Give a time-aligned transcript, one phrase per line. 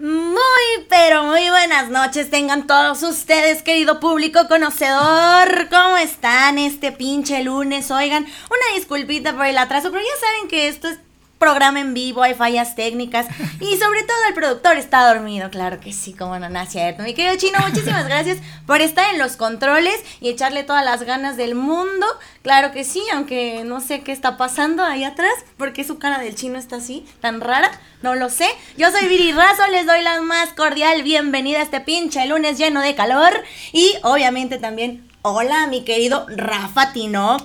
[0.00, 5.68] Muy, pero muy buenas noches tengan todos ustedes, querido público conocedor.
[5.70, 7.90] ¿Cómo están este pinche lunes?
[7.90, 11.00] Oigan, una disculpita por el atraso, pero ya saben que esto es
[11.38, 13.26] programa en vivo, hay fallas técnicas
[13.60, 17.02] y sobre todo el productor está dormido, claro que sí, como no, no es cierto.
[17.02, 21.36] Mi querido Chino, muchísimas gracias por estar en los controles y echarle todas las ganas
[21.36, 22.06] del mundo,
[22.42, 26.34] claro que sí, aunque no sé qué está pasando ahí atrás, porque su cara del
[26.34, 27.70] chino está así, tan rara,
[28.02, 28.48] no lo sé.
[28.76, 32.80] Yo soy Viri Razo, les doy la más cordial bienvenida a este pinche lunes lleno
[32.80, 33.32] de calor
[33.72, 35.07] y obviamente también...
[35.30, 37.42] Hola, mi querido Rafa Tinoco.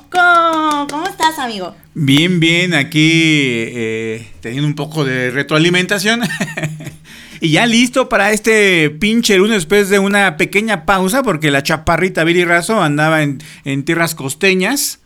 [0.90, 1.76] ¿Cómo estás, amigo?
[1.94, 6.22] Bien, bien, aquí eh, teniendo un poco de retroalimentación.
[7.42, 12.24] y ya listo para este pinche lunes después de una pequeña pausa, porque la chaparrita
[12.24, 15.02] Viri Razo andaba en, en tierras costeñas.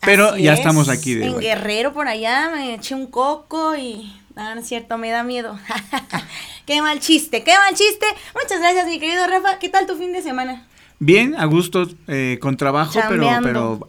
[0.00, 1.38] Pero Así ya es, estamos aquí de En.
[1.38, 4.10] Guerrero por allá me eché un coco y.
[4.36, 5.60] Ah, no es cierto, me da miedo.
[6.66, 8.06] qué mal chiste, qué mal chiste.
[8.34, 9.58] Muchas gracias, mi querido Rafa.
[9.58, 10.66] ¿Qué tal tu fin de semana?
[11.04, 13.88] Bien, a gusto, eh, con trabajo, pero,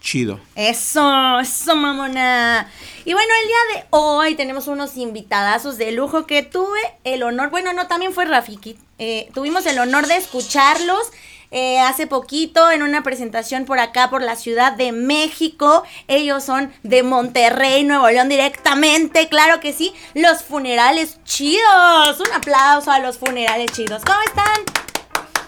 [0.00, 0.40] chido.
[0.54, 2.66] Eso, eso, mamona.
[3.04, 7.50] Y bueno, el día de hoy tenemos unos invitadazos de lujo que tuve el honor,
[7.50, 8.78] bueno, no, también fue Rafiki.
[8.98, 11.10] eh, tuvimos el honor de escucharlos
[11.50, 15.82] eh, hace poquito en una presentación por acá, por la Ciudad de México.
[16.08, 19.92] Ellos son de Monterrey, Nuevo León, directamente, claro que sí.
[20.14, 22.18] Los funerales chidos.
[22.18, 24.00] Un aplauso a los funerales chidos.
[24.06, 24.85] ¿Cómo están?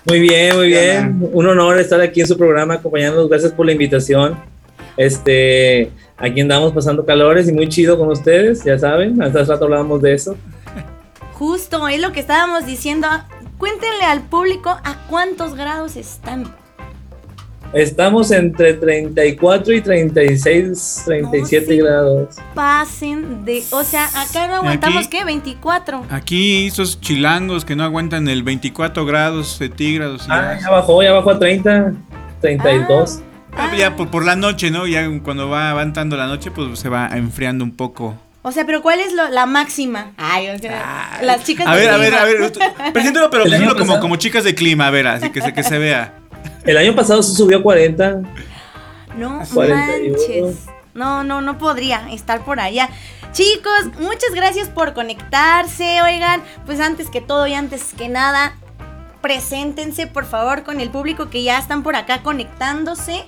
[0.05, 1.29] Muy bien, muy bien.
[1.33, 3.29] Un honor estar aquí en su programa acompañándonos.
[3.29, 4.37] Gracias por la invitación.
[4.97, 9.21] Este, aquí andamos pasando calores y muy chido con ustedes, ya saben.
[9.23, 10.37] Hace rato hablábamos de eso.
[11.35, 13.07] Justo, es lo que estábamos diciendo.
[13.59, 16.53] Cuéntenle al público a cuántos grados están.
[17.75, 21.77] Estamos entre 34 y 36, 37 sí.
[21.77, 22.37] grados.
[22.55, 23.63] Pasen de.
[23.73, 25.25] O sea, acá no aguantamos, Aquí- ¿qué?
[25.25, 26.07] 24.
[26.11, 30.27] Aquí esos chilangos que no aguantan el 24 grados centígrados.
[30.31, 31.93] Ah, ya- bajó, ya bajó a 30,
[32.41, 33.21] 32.
[33.57, 34.87] Ah, ya por, por la noche, ¿no?
[34.87, 38.17] Ya cuando va avanzando la noche, pues se va enfriando un poco.
[38.43, 40.13] O sea, pero ¿cuál es lo- la máxima?
[40.17, 41.27] Ay, o sea, Ay.
[41.27, 42.23] las chicas A de ver, a ver, clima.
[42.23, 42.51] a ver.
[42.53, 42.61] tú-
[42.95, 45.77] Preséntalo, pero preséntalo como, como chicas de clima, a ver, así que se, que se
[45.79, 46.15] vea.
[46.69, 48.21] El año pasado se subió a 40.
[49.17, 50.19] No 41.
[50.19, 50.67] manches.
[50.93, 52.91] No, no, no podría estar por allá.
[53.33, 56.03] Chicos, muchas gracias por conectarse.
[56.03, 58.55] Oigan, pues antes que todo y antes que nada,
[59.23, 63.25] preséntense por favor con el público que ya están por acá conectándose.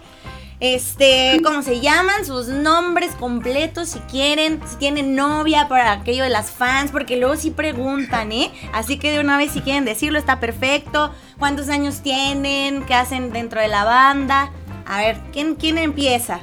[0.60, 2.26] Este, ¿cómo se llaman?
[2.26, 7.36] Sus nombres completos si quieren, si tienen novia para aquello de las fans, porque luego
[7.36, 8.50] sí preguntan, ¿eh?
[8.74, 11.14] Así que de una vez si quieren decirlo está perfecto.
[11.38, 12.82] ¿Cuántos años tienen?
[12.84, 14.52] ¿Qué hacen dentro de la banda?
[14.84, 16.40] A ver, ¿quién, quién empieza?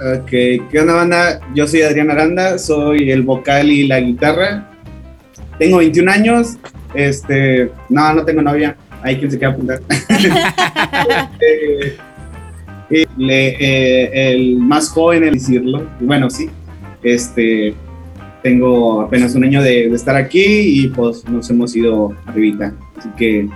[0.00, 1.40] Ok, ¿qué onda banda?
[1.54, 4.70] Yo soy Adrián Aranda, soy el vocal y la guitarra.
[5.58, 6.56] Tengo 21 años,
[6.94, 9.80] este, no, no tengo novia, hay quien se quiera apuntar.
[11.40, 11.98] Este,
[12.92, 16.48] eh, el más joven en decirlo, bueno, sí,
[17.02, 17.74] este,
[18.42, 20.44] tengo apenas un año de, de estar aquí
[20.84, 23.48] y pues nos hemos ido arribita, así que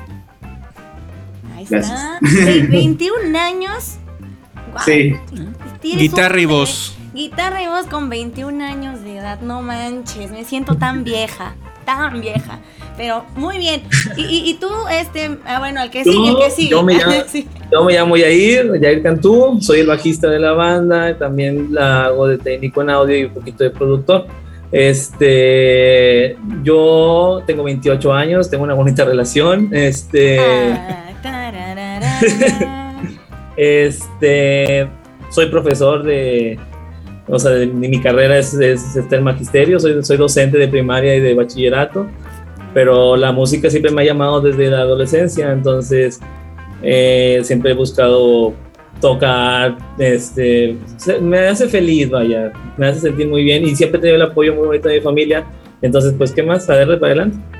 [1.56, 1.98] Ahí Gracias.
[2.22, 2.42] está.
[2.42, 3.96] De 21 años.
[4.72, 4.84] Guau.
[4.84, 5.14] sí,
[5.82, 6.96] Guitarra y voz.
[7.14, 9.40] Guitarra y voz con 21 años de edad.
[9.40, 11.54] No manches, me siento tan vieja.
[11.86, 12.58] Tan vieja.
[12.98, 13.82] Pero muy bien.
[14.16, 16.68] Y, y- y tú, este, ah, bueno, el que sigue, el que sigue.
[16.70, 17.46] yo me llamo- Sí.
[17.72, 22.26] Yo me llamo Yair, Yair Cantú, soy el bajista de la banda, también la hago
[22.28, 24.26] de técnico en audio y un poquito de productor.
[24.72, 29.68] Este, yo tengo 28 años, tengo una bonita relación.
[29.72, 31.02] Este, Ah,
[33.56, 34.88] este,
[35.30, 36.58] soy profesor de,
[37.28, 41.16] o sea, de, mi carrera es, es, está en magisterio, soy, soy docente de primaria
[41.16, 42.06] y de bachillerato,
[42.72, 46.20] pero la música siempre me ha llamado desde la adolescencia, entonces
[46.82, 48.54] eh, siempre he buscado
[49.00, 50.76] tocar, este,
[51.20, 54.54] me hace feliz, vaya, me hace sentir muy bien y siempre he tenido el apoyo
[54.54, 55.46] muy bonito de mi familia,
[55.82, 56.68] entonces pues, ¿qué más?
[56.70, 57.55] A darle para adelante.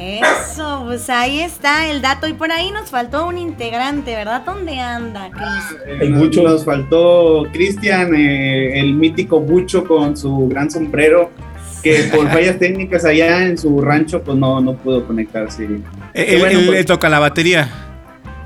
[0.00, 2.26] Eso, pues ahí está el dato.
[2.28, 4.42] Y por ahí nos faltó un integrante, ¿verdad?
[4.44, 5.98] ¿Dónde anda, Cris?
[6.00, 6.42] Hay mucho.
[6.42, 11.30] nos faltó Cristian, eh, el mítico Bucho con su gran sombrero.
[11.82, 15.64] que por fallas técnicas allá en su rancho, pues no, no pudo conectarse.
[15.64, 16.78] Él, Qué bueno, él- pues.
[16.80, 17.68] él toca la batería.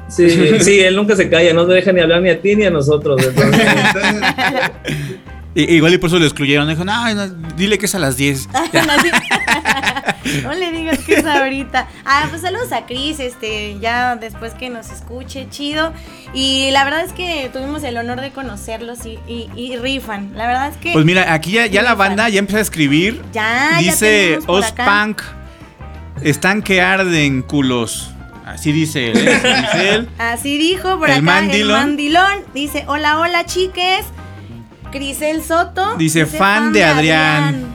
[0.08, 0.28] Sí,
[0.60, 2.70] sí, él nunca se calla, no te deja ni hablar ni a ti ni a
[2.70, 3.18] nosotros.
[3.26, 3.60] entonces,
[3.94, 4.70] Entonces,
[5.54, 6.66] I- igual y por eso lo excluyeron.
[6.68, 8.48] Dijo, no, no, dile que es a las 10.
[8.72, 8.84] Ya.
[10.44, 11.88] No, le digas que es ahorita.
[12.06, 15.92] Ah, pues saludos a Cris, este, ya después que nos escuche, chido.
[16.32, 20.32] Y la verdad es que tuvimos el honor de conocerlos y, y- y rifan.
[20.36, 23.20] La verdad es que Pues mira, aquí ya, ya la banda ya empezó a escribir.
[23.32, 24.52] ya, ya dice acá.
[24.52, 25.22] Ospunk,
[26.22, 28.10] están que arden culos.
[28.46, 29.28] Así dice él.
[29.28, 29.40] ¿eh?
[29.62, 30.08] Dice él.
[30.18, 31.80] Así dijo por El acá mandilón.
[31.80, 32.44] el mandilón.
[32.54, 34.04] Dice, hola, hola, chiques.
[34.92, 35.96] Crisel Soto.
[35.96, 37.66] Dice, fan de Adrián.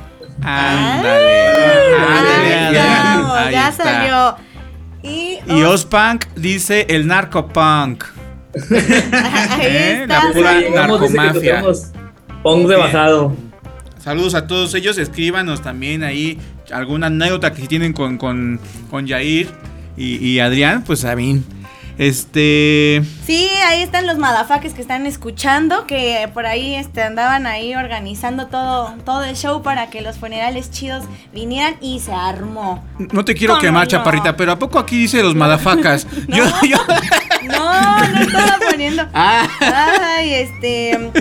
[0.41, 1.47] Ándale.
[1.97, 3.25] Ah, Ándale, ahí Adrián.
[3.35, 3.83] Ahí ya está.
[3.83, 4.35] salió.
[5.03, 8.03] Y, Y Ospunk dice el narcopunk.
[8.71, 9.99] ahí ¿eh?
[10.03, 11.63] está, La pura que narcomafia.
[12.43, 13.35] Punk rebajado.
[13.99, 14.97] Saludos a todos ellos.
[14.97, 16.39] Escríbanos también ahí
[16.71, 18.59] alguna anécdota que tienen con, con,
[18.89, 19.49] con Yair
[19.97, 20.83] y, y Adrián.
[20.83, 21.41] Pues a mí.
[21.97, 23.01] Este.
[23.25, 28.47] Sí, ahí están los madafaques que están escuchando, que por ahí este, andaban ahí organizando
[28.47, 32.83] todo, todo el show para que los funerales chidos vinieran y se armó.
[33.11, 33.89] No te quiero ¿Cómo quemar, no?
[33.89, 36.07] chaparrita, pero ¿a poco aquí dice los madafacas?
[36.27, 36.77] Yo, yo.
[37.47, 39.07] No, no estaba poniendo.
[39.13, 39.47] Ah.
[40.17, 41.11] Ay, este.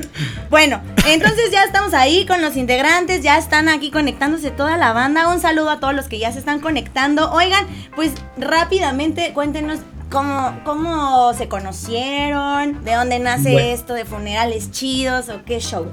[0.50, 5.28] Bueno, entonces ya estamos ahí con los integrantes, ya están aquí conectándose toda la banda.
[5.32, 7.30] Un saludo a todos los que ya se están conectando.
[7.30, 9.80] Oigan, pues rápidamente cuéntenos
[10.10, 13.68] cómo, cómo se conocieron, de dónde nace Bueno.
[13.72, 15.86] esto de funerales chidos o qué show.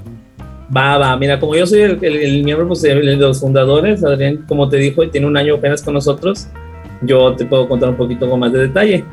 [0.74, 4.44] Va, va, mira, como yo soy el, el- el miembro pues, de los fundadores, Adrián,
[4.48, 6.46] como te dijo, tiene un año apenas con nosotros,
[7.02, 9.04] yo te puedo contar un poquito con más de detalle.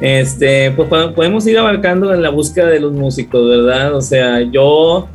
[0.00, 3.94] Este, pues po- podemos ir abarcando en la búsqueda de los músicos, ¿verdad?
[3.94, 5.08] O sea, yo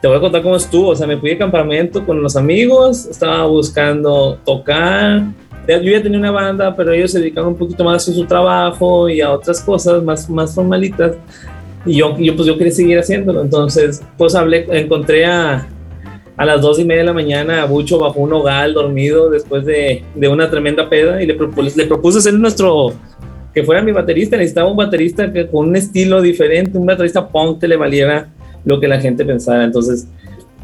[0.00, 3.06] te voy a contar cómo estuvo, o sea, me fui de campamento con los amigos,
[3.06, 5.22] estaba buscando tocar,
[5.66, 9.08] yo ya tenía una banda, pero ellos se dedicaban un poquito más a su trabajo
[9.08, 11.16] y a otras cosas más, más formalitas.
[11.84, 13.42] Y yo, yo, pues yo quería seguir haciéndolo.
[13.42, 15.66] Entonces, pues hablé, encontré a,
[16.36, 19.64] a las dos y media de la mañana a Bucho bajo un hogar dormido después
[19.64, 22.92] de, de una tremenda peda y le propuse, le propuse ser nuestro,
[23.54, 24.36] que fuera mi baterista.
[24.36, 28.28] Necesitaba un baterista que, con un estilo diferente, un baterista punk que le valiera
[28.64, 29.64] lo que la gente pensara.
[29.64, 30.08] Entonces,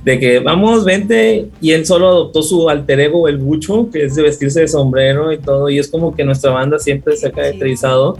[0.05, 4.17] de que vamos, vente, y él solo adoptó su alter ego, el Bucho, que es
[4.17, 7.31] de vestirse de sombrero y todo, y es como que nuestra banda siempre se ha
[7.31, 8.19] caracterizado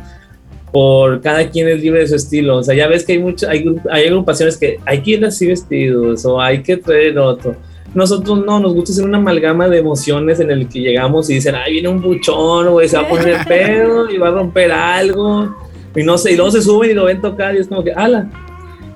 [0.73, 2.57] por cada quien es libre de su estilo.
[2.57, 5.47] O sea, ya ves que hay muchas, hay, hay agrupaciones que hay que ir así
[5.47, 7.57] vestidos o hay que traer otro.
[7.95, 11.55] Nosotros no, nos gusta hacer una amalgama de emociones en el que llegamos y dicen,
[11.55, 15.55] ay, viene un buchón, güey, se va a poner pedo y va a romper algo.
[15.95, 17.93] Y no sé, y luego se suben y lo ven tocar y es como que,
[17.93, 18.31] ala.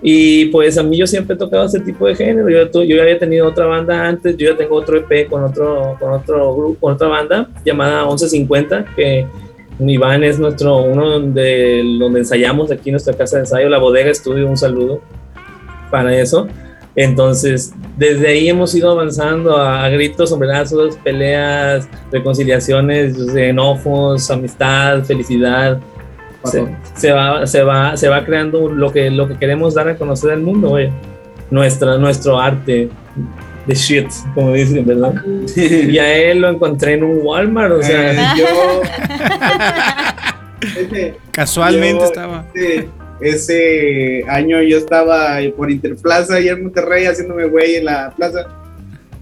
[0.09, 2.49] Y pues a mí yo siempre he tocado ese tipo de género.
[2.49, 6.13] Yo, yo había tenido otra banda antes, yo ya tengo otro EP con otro, con
[6.13, 9.27] otro grupo, con otra banda llamada 1150, que
[9.81, 14.09] Iván es nuestro, uno de donde ensayamos aquí en nuestra casa de ensayo, la bodega
[14.09, 15.01] estudio, un saludo
[15.91, 16.47] para eso.
[16.95, 25.81] Entonces, desde ahí hemos ido avanzando a gritos, sombrerazos, peleas, reconciliaciones, enojos, amistad, felicidad.
[26.47, 26.65] Se,
[26.95, 30.31] se va, se, va, se va creando lo que, lo que queremos dar a conocer
[30.33, 30.91] al mundo, güey.
[31.51, 32.89] Nuestra, nuestro arte
[33.67, 35.15] de shit, como dicen, ¿verdad?
[35.57, 38.83] Y a él lo encontré en un Walmart, o sea, Eh, yo.
[40.81, 42.45] Ese- Casualmente yo, estaba.
[42.55, 42.89] Ese,
[43.21, 48.47] ese año yo estaba por Interplaza y en Monterrey haciéndome güey en la plaza.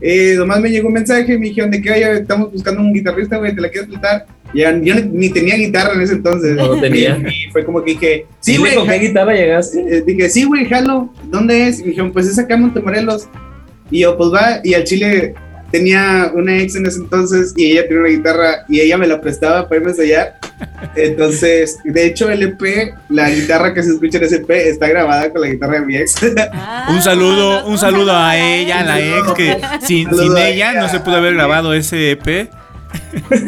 [0.00, 3.36] Eh, nomás me llegó un mensaje, me dijeron de que oye, estamos buscando un guitarrista,
[3.38, 4.26] güey, ¿te la quieres plantar?
[4.52, 6.56] Y ya- yo ni, tenía guitarra en ese entonces.
[6.56, 7.18] No tenía.
[7.28, 8.74] Y fue como que dije, sí, güey.
[8.74, 9.80] ¿con qué guitarra llegaste?
[9.80, 11.80] eh, dije, sí, güey, jalo, ¿dónde es?
[11.80, 13.28] Y me dijeron, pues es acá en Montemorelos.
[13.90, 15.34] Y yo, pues va, y al Chile
[15.74, 19.20] tenía una ex en ese entonces y ella tenía una guitarra y ella me la
[19.20, 20.38] prestaba para irme a ensayar.
[20.94, 25.32] Entonces, de hecho, el EP, la guitarra que se escucha en ese EP está grabada
[25.32, 26.14] con la guitarra de mi ex.
[26.52, 30.80] Ah, Un saludo, no, un saludo a ella, a la ex, que sin, ella ella.
[30.80, 32.48] no se pudo haber grabado ese EP.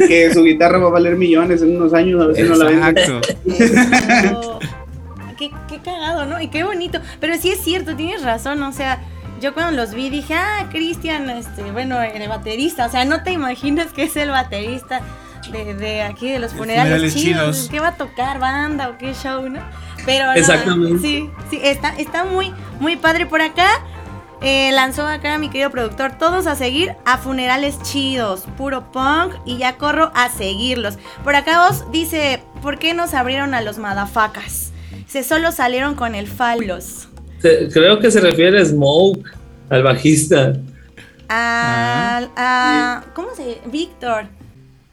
[0.09, 2.65] que su guitarra va a valer millones en unos años, a ver si no la
[2.65, 2.89] venden.
[2.89, 4.59] Exacto.
[5.39, 6.41] Qué, qué cagado, ¿no?
[6.41, 6.99] Y qué bonito.
[7.21, 8.61] Pero sí es cierto, tienes razón.
[8.63, 9.01] O sea,
[9.47, 12.87] yo cuando los vi dije, ah, Cristian, este, bueno, el baterista.
[12.87, 15.01] O sea, no te imaginas que es el baterista
[15.53, 17.55] de, de aquí, de los funerales, funerales chidos.
[17.57, 17.69] chidos.
[17.71, 18.39] ¿Qué va a tocar?
[18.41, 19.61] ¿Banda o qué show, no?
[20.05, 20.99] Pero no, Exactamente.
[21.01, 23.69] sí, sí, está, está muy, muy padre por acá.
[24.41, 29.57] eh, lanzó acá mi querido productor, todos a seguir a funerales chidos, puro punk, y
[29.59, 30.99] ya corro a seguirlos.
[31.25, 34.73] Por acá os dice, ¿por qué nos abrieron a los madafacas?
[35.07, 37.09] Se solo salieron con el falos.
[37.73, 39.29] Creo que se refiere a Smoke,
[39.71, 40.55] al bajista.
[41.29, 44.27] al, a, ¿cómo se Víctor.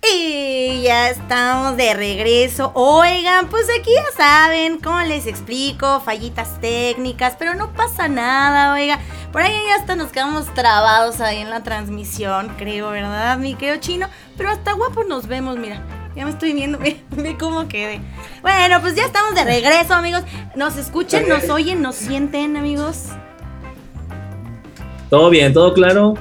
[0.06, 2.72] Y ya estamos de regreso.
[2.76, 6.02] Oigan, pues aquí ya saben, ¿cómo les explico?
[6.02, 9.00] Fallitas técnicas, pero no pasa nada, oiga.
[9.32, 13.78] Por ahí ya hasta nos quedamos trabados ahí en la transmisión, creo, ¿verdad, mi querido
[13.78, 14.08] chino?
[14.36, 15.82] Pero hasta guapo nos vemos, mira.
[16.16, 18.00] Ya me estoy viendo, ve, ve cómo quedé.
[18.42, 20.24] Bueno, pues ya estamos de regreso, amigos.
[20.56, 23.06] Nos escuchan, nos oyen, nos sienten, amigos.
[25.10, 26.14] Todo bien, todo claro.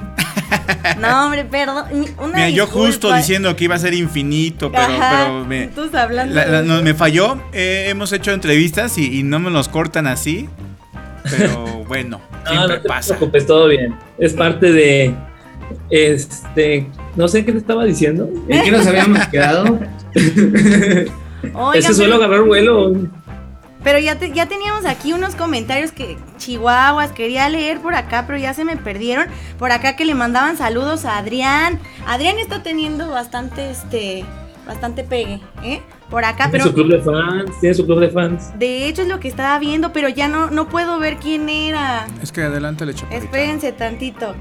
[0.99, 1.85] No, hombre, perdón.
[2.19, 2.87] Una Mira, yo disculpa.
[2.87, 6.61] justo diciendo que iba a ser infinito, pero, Ajá, pero me, tú hablando la- la-
[6.61, 7.39] no, me falló.
[7.53, 10.47] Eh, hemos hecho entrevistas y, y no me los cortan así.
[11.29, 13.15] Pero bueno, No, siempre no te pasa.
[13.15, 13.95] preocupes, todo bien.
[14.17, 15.15] Es parte de.
[15.89, 16.87] Este.
[17.15, 18.29] No sé qué te estaba diciendo.
[18.47, 19.79] ¿En qué nos habíamos quedado?
[21.53, 22.93] Oigan, Ese suelo pero- agarrar vuelo.
[23.83, 28.39] Pero ya, te- ya teníamos aquí unos comentarios que Chihuahuas quería leer por acá, pero
[28.39, 29.25] ya se me perdieron.
[29.59, 31.79] Por acá que le mandaban saludos a Adrián.
[32.07, 34.23] Adrián está teniendo bastante, este,
[34.65, 35.81] bastante pegue, ¿eh?
[36.09, 37.59] Por acá, Tiene pero su club de fans.
[37.59, 38.57] Tiene su club de fans.
[38.57, 42.05] de hecho es lo que estaba viendo, pero ya no, no puedo ver quién era.
[42.21, 42.93] Es que adelante le.
[43.11, 44.33] Espérense tantito.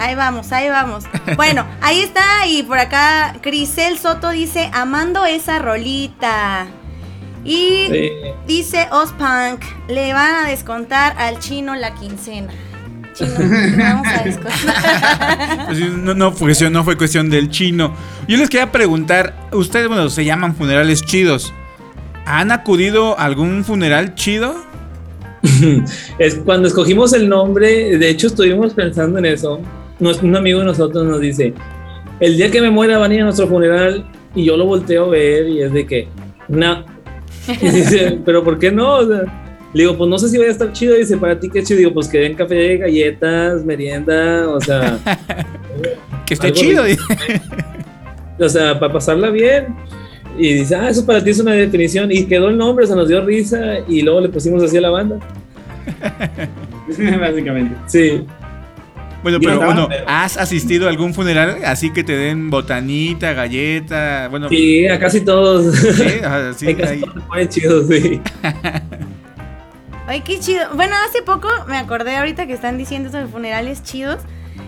[0.00, 1.04] Ahí vamos, ahí vamos.
[1.36, 2.46] Bueno, ahí está.
[2.48, 6.66] Y por acá, Crisel Soto dice, amando esa rolita.
[7.44, 8.10] Y Sí.
[8.46, 12.52] dice Ospunk, le van a descontar al chino la quincena.
[13.14, 13.34] Chino,
[13.78, 15.66] vamos a descontar.
[15.66, 17.94] Pues no, no, fue cuestión, no fue cuestión del chino.
[18.28, 21.52] Yo les quería preguntar, ustedes, bueno, se llaman funerales chidos.
[22.26, 24.54] ¿Han acudido a algún funeral chido?
[26.18, 29.60] Es cuando escogimos el nombre, de hecho estuvimos pensando en eso.
[30.00, 31.52] Nos- un amigo de nosotros nos dice,
[32.20, 34.04] el día que me muera van a ir a nuestro funeral
[34.34, 36.08] y yo lo volteo a ver y es de que,
[36.48, 36.84] no.
[37.60, 38.96] Y dice, pero ¿por qué no?
[38.96, 39.22] O sea,
[39.72, 40.94] le digo, pues no sé si vaya a estar chido.
[40.96, 41.78] Dice, para ti qué chido.
[41.78, 44.98] Digo, pues que den café, galletas, merienda, o sea,
[46.26, 46.84] Que esté chido.
[48.38, 49.74] o sea, para pasarla bien.
[50.38, 52.10] Y dice, ah, eso para ti es una definición.
[52.12, 54.90] Y quedó el nombre, se nos dio risa y luego le pusimos así a la
[54.90, 55.18] banda.
[57.20, 57.74] Básicamente.
[57.86, 58.24] Sí.
[59.22, 64.28] Bueno, pero bueno, ¿has asistido a algún funeral así que te den botanita, galleta?
[64.30, 65.74] Bueno, Sí, a casi todos.
[65.76, 67.00] sí, ajá, sí, Hay casi ahí.
[67.00, 68.20] todos se ponen chidos, sí.
[70.06, 70.62] Ay, qué chido.
[70.74, 74.18] Bueno, hace poco me acordé ahorita que están diciendo sobre funerales chidos.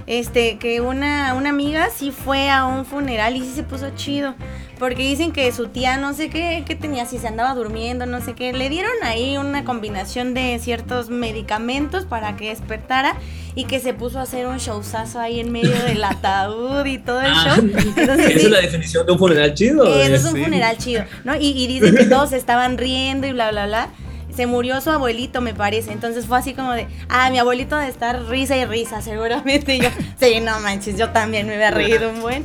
[0.06, 4.34] Este, que una, una amiga sí fue a un funeral y sí se puso chido.
[4.78, 8.20] Porque dicen que su tía no sé qué, qué tenía, si se andaba durmiendo, no
[8.20, 8.52] sé qué.
[8.52, 13.14] Le dieron ahí una combinación de ciertos medicamentos para que despertara
[13.54, 17.20] y que se puso a hacer un showzazo ahí en medio del ataúd y todo
[17.20, 17.64] el Ah, show.
[17.96, 19.84] Entonces, Esa sí, es la definición de un funeral chido.
[19.84, 21.36] eso es un funeral chido, ¿no?
[21.36, 23.88] Y, y dicen que todos estaban riendo y bla, bla, bla.
[24.34, 25.92] Se murió su abuelito, me parece.
[25.92, 29.74] Entonces fue así como de, ah, mi abuelito de estar risa y risa, seguramente.
[29.76, 29.88] Y yo,
[30.20, 32.42] sí, no manches, yo también me había reído un buen.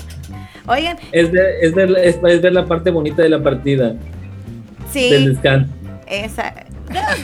[0.67, 3.99] Oigan, Es, ver, es, ver, es, es ver la parte bonita de la partida, del
[4.91, 5.71] sí, descanso.
[6.07, 6.53] esa.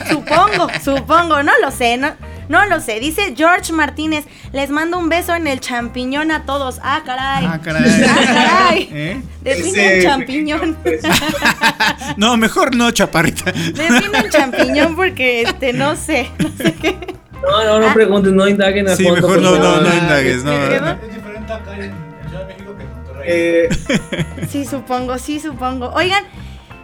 [0.09, 2.13] Supongo, supongo, no lo sé, no,
[2.49, 2.99] no lo sé.
[2.99, 6.79] Dice George Martínez, les mando un beso en el champiñón a todos.
[6.83, 7.45] Ah, caray.
[7.45, 8.03] Ah, caray.
[8.07, 8.89] Ah, caray.
[8.93, 9.21] ¿Eh?
[9.41, 10.77] Define champiñón.
[12.17, 13.51] No, mejor no, chaparrita.
[13.51, 16.97] Define champiñón porque, este, no sé, no sé qué.
[17.41, 20.51] No, no, no pregunten, no indaguen a Sí, fondo, mejor no, no, no indagues, no.
[20.53, 21.93] Es diferente acá en, en
[22.29, 23.23] Ciudad de México que en Monterrey.
[23.25, 23.69] Eh,
[24.49, 25.91] Sí, supongo, sí, supongo.
[25.93, 26.23] Oigan,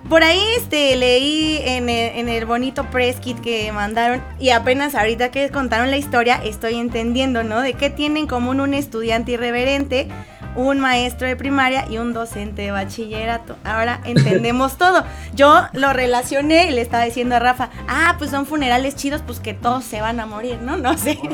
[0.10, 4.96] por ahí este leí en el, en el bonito press kit que mandaron y apenas
[4.96, 7.62] ahorita que contaron la historia estoy entendiendo, ¿no?
[7.62, 10.08] De qué tiene en común un estudiante irreverente,
[10.56, 13.56] un maestro de primaria y un docente de bachillerato.
[13.64, 15.04] Ahora entendemos todo.
[15.36, 19.40] Yo lo relacioné y le estaba diciendo a Rafa, ah, pues son funerales chidos, pues
[19.40, 20.78] que todos se van a morir, ¿no?
[20.78, 21.20] No sé.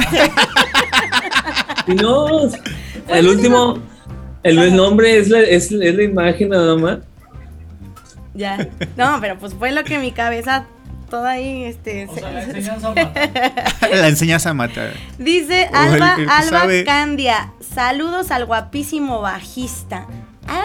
[1.87, 2.49] No,
[3.09, 3.77] el último,
[4.41, 6.97] el, el nombre es la, es, es la imagen nada más.
[8.35, 8.67] Ya.
[8.97, 10.65] No, pero pues fue lo que mi cabeza
[11.09, 12.07] toda ahí, este...
[12.07, 13.21] O se- sea, la enseñanza mata.
[13.93, 14.93] La enseñas a matar.
[15.17, 16.83] Dice O el- Alba, el que Alba sabe.
[16.83, 20.07] Candia, saludos al guapísimo bajista.
[20.47, 20.63] Ah,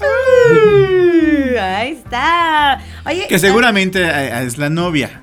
[0.00, 2.80] uh, ahí está.
[3.06, 5.22] Oye, Que seguramente eh, es la novia.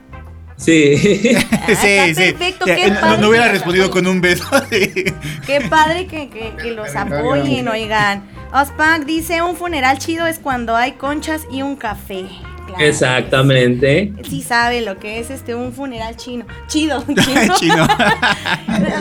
[0.57, 1.35] Sí.
[1.69, 1.71] Ah,
[2.07, 4.45] está perfecto, Ya, qué eh, no, padre no hubiera respondido con un beso.
[4.71, 5.05] sí.
[5.45, 8.23] Qué padre que, que- que los apoyen, oigan.
[8.53, 12.25] Ospank dice, un funeral chido es cuando hay conchas y un café.
[12.65, 12.83] Claro.
[12.83, 14.13] Exactamente.
[14.29, 16.45] Sí sabe lo que es este un funeral chino.
[16.67, 17.55] Chido, chino.
[17.57, 17.87] Chino.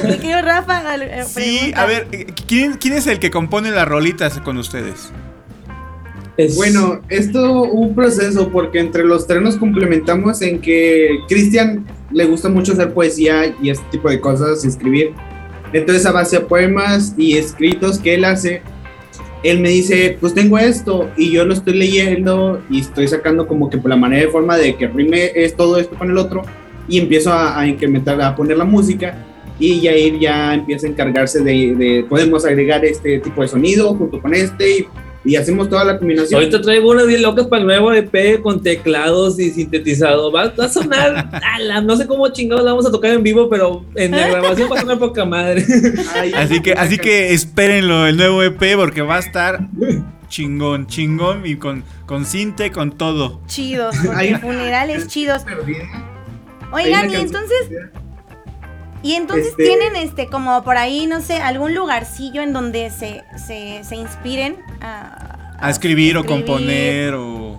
[0.03, 1.83] Querido Rafa, eh, Sí, pregunta.
[1.83, 5.11] a ver, eh, ¿quién, quién es el que compone las rolitas con ustedes?
[6.37, 12.25] Es- bueno, esto un proceso porque entre los tres nos complementamos en que Cristian le
[12.27, 15.13] gusta mucho hacer poesía y este tipo de cosas escribir.
[15.73, 18.63] Entonces, a base de poemas y escritos que él hace,
[19.51, 23.71] él me dice, pues tengo esto, y yo lo estoy leyendo y estoy sacando como
[23.71, 26.43] que por la manera de forma de que rime es todo esto con el otro,
[26.89, 29.17] y empiezo a, a incrementar, a poner la música,
[29.59, 34.21] y Yair ya empieza a encargarse de, de, podemos agregar este tipo de sonido junto
[34.21, 34.87] con este, y,
[35.27, 36.41] y hacemos toda la combinación.
[36.41, 40.31] Ahorita traigo unas bien locas para el nuevo EP con teclados y sintetizado.
[40.31, 43.49] Va, va a sonar, ala, no sé cómo chingados la vamos a tocar en vivo,
[43.49, 45.65] pero en la grabación va a sonar poca madre.
[46.15, 49.69] Ay, Así que, así que espérenlo, el nuevo EP, porque va a estar
[50.29, 53.41] chingón, chingón y con, con cinte, con todo.
[53.47, 55.45] Chidos, Hay porque funerales chidos.
[56.73, 57.71] Oigan, y entonces,
[59.03, 63.23] y entonces Este- tienen este, como por ahí, no sé, algún lugarcillo en donde se,
[63.37, 66.45] se, se inspiren a, A escribir o escribir.
[66.47, 67.59] componer o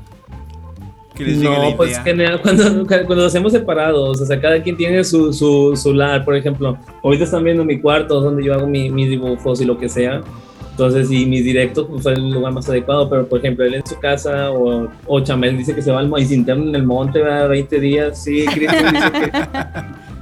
[1.16, 2.04] que les No, la pues idea.
[2.04, 6.24] general, cuando, cuando los hacemos separados, o sea, cada quien tiene su, su, su lar,
[6.24, 9.78] por ejemplo, ahorita están viendo mi cuarto donde yo hago mi- mis dibujos y lo
[9.80, 10.22] que sea,
[10.70, 13.88] entonces, y mis directos, pues fue el lugar más adecuado, pero por ejemplo, él en
[13.88, 17.50] su casa, o, o Chamel dice que se va al interno en el monte, ¿verdad?
[17.50, 19.32] 20 días, Sí, Cristian dice que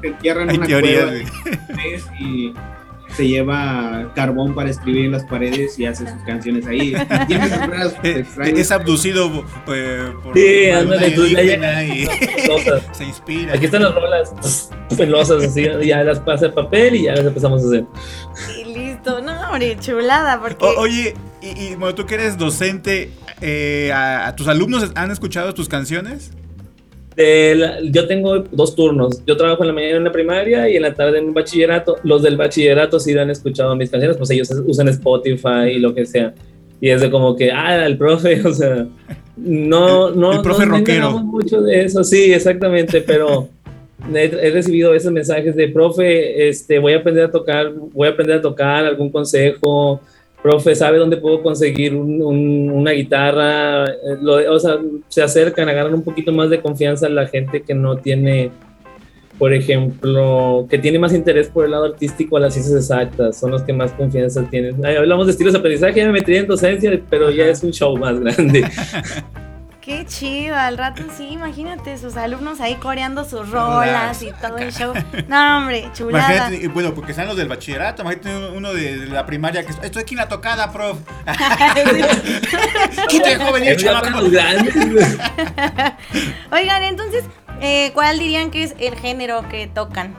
[0.01, 2.53] se entierra en Hay una teorías, cueva y
[3.15, 6.95] se lleva carbón para escribir en las paredes y hace sus canciones ahí.
[7.27, 7.57] Tiene sus
[8.03, 8.59] Eh, extrañas.
[8.59, 12.05] Es abducido eh, por Sí, ándale, tú ya y
[12.91, 13.53] se inspira.
[13.53, 17.63] Aquí están las rolas pelosas, así, ya las pasa el papel y ya las empezamos
[17.63, 17.85] a hacer.
[18.59, 20.65] Y listo, no, hombre, chulada, porque...
[20.65, 25.11] O- oye, y, y, bueno, tú que eres docente, eh, a, a tus alumnos han
[25.11, 26.31] escuchado tus canciones?
[27.17, 29.23] La- yo tengo dos turnos.
[29.25, 31.97] Yo trabajo en la mañana en la primaria y en la tarde en un bachillerato.
[32.03, 36.05] Los del bachillerato sí han escuchado mis canciones, pues ellos usan Spotify y lo que
[36.05, 36.33] sea.
[36.81, 38.85] Y es de como que, ah, el profe, o sea,
[39.37, 41.11] no, El- no, el profe no, no rockero.
[41.19, 43.47] mucho de eso, sí, exactamente, pero
[44.13, 48.11] he, he recibido esos mensajes de, profe, este, voy a aprender a tocar, voy a
[48.11, 50.01] aprender a tocar, algún consejo,
[50.45, 53.85] profe, ¿sabe dónde puedo conseguir un- un- una guitarra?
[53.87, 57.63] Eh, lo- o sea, se acercan, agarran un poquito más de confianza a la gente
[57.63, 58.51] que no tiene,
[59.39, 63.49] por ejemplo, que tiene más interés por el lado artístico a las ciencias exactas, son
[63.49, 64.85] los que más confianza tienen.
[64.85, 67.71] Ay, hablamos de estilos de aprendizaje, ya me metí en docencia, pero ya es un
[67.71, 68.63] show más grande.
[69.85, 74.71] Qué chido, al rato sí, imagínate sus alumnos ahí coreando sus rolas y todo el
[74.73, 74.93] show.
[75.27, 76.35] No, hombre, chulada.
[76.47, 80.01] Imagínate, bueno, porque están los del bachillerato, imagínate uno de, de la primaria que estoy
[80.01, 80.97] aquí en la tocada, prof.
[83.09, 84.23] ¿Quién te dejó venir, Eso ya para chamaco?
[84.23, 84.75] los grandes.
[86.51, 87.23] Oigan, entonces,
[87.61, 90.17] eh, ¿cuál dirían que es el género que tocan?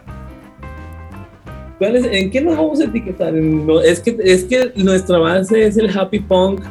[1.78, 3.32] ¿Cuál es- ¿En qué nos vamos a etiquetar?
[3.32, 6.62] No, es, que, es que nuestra base es el happy punk,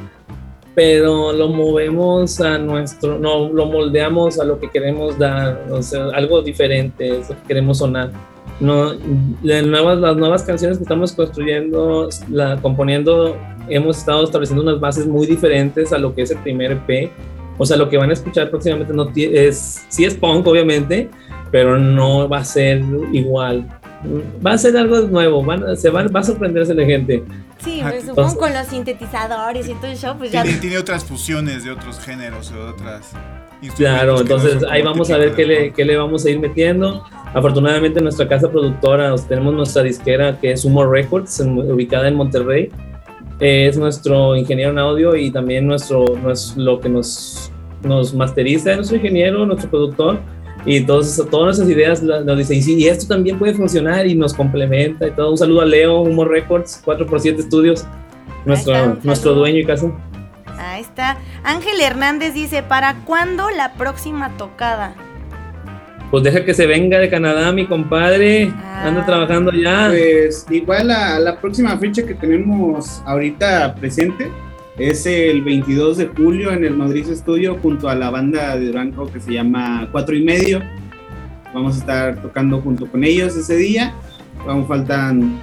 [0.75, 6.07] pero lo movemos a nuestro, no, lo moldeamos a lo que queremos dar, o sea,
[6.13, 8.11] algo diferente, es lo que queremos sonar.
[8.59, 8.93] No,
[9.41, 13.37] las, nuevas, las nuevas canciones que estamos construyendo, la, componiendo,
[13.69, 17.09] hemos estado estableciendo unas bases muy diferentes a lo que es el primer EP.
[17.57, 21.09] O sea, lo que van a escuchar próximamente no es, sí es punk, obviamente,
[21.51, 22.83] pero no va a ser
[23.13, 23.65] igual.
[24.45, 27.23] Va a ser algo nuevo, van se van, va a sorprenderse la gente.
[27.65, 30.43] Sí, pues, supongo entonces- con los sintetizadores y todo el show, pues ya.
[30.43, 33.11] Tiene, tiene otras fusiones de otros géneros o de otras
[33.75, 36.39] Claro, no entonces como ahí vamos a ver qué le, qué le vamos a ir
[36.39, 37.03] metiendo.
[37.33, 42.69] Afortunadamente nuestra casa productora, tenemos nuestra disquera que es Humo Records, en- ubicada en Monterrey.
[43.39, 47.51] Eh, es nuestro ingeniero en audio y también nuestro, nues- lo que nos,
[47.83, 50.19] nos masteriza es nuestro ingeniero, nuestro productor.
[50.65, 54.15] Y todos, todas nuestras ideas nos dice, y sí, y esto también puede funcionar y
[54.15, 55.31] nos complementa y todo.
[55.31, 57.85] Un saludo a Leo, Humo Records, 4x7 Studios,
[58.45, 59.91] nuestro, nuestro dueño y casa.
[60.57, 61.17] Ahí está.
[61.43, 64.95] Ángel Hernández dice, ¿para cuándo la próxima tocada?
[66.09, 68.51] Pues deja que se venga de Canadá, mi compadre.
[68.55, 68.87] Ah.
[68.87, 69.89] Anda trabajando ya.
[69.89, 74.31] Pues igual la, la próxima fecha que tenemos ahorita presente
[74.77, 79.11] es el 22 de julio en el Madrid Studio junto a la banda de Durango
[79.11, 80.61] que se llama Cuatro y Medio.
[81.53, 83.93] Vamos a estar tocando junto con ellos ese día.
[84.47, 85.39] Aún faltan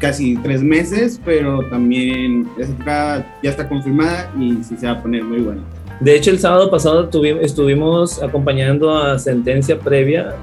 [0.00, 5.02] casi tres meses, pero también esa tocada ya está confirmada y sí se va a
[5.02, 5.62] poner muy bueno.
[6.00, 10.34] De hecho, el sábado pasado tuvi- estuvimos acompañando a Sentencia Previa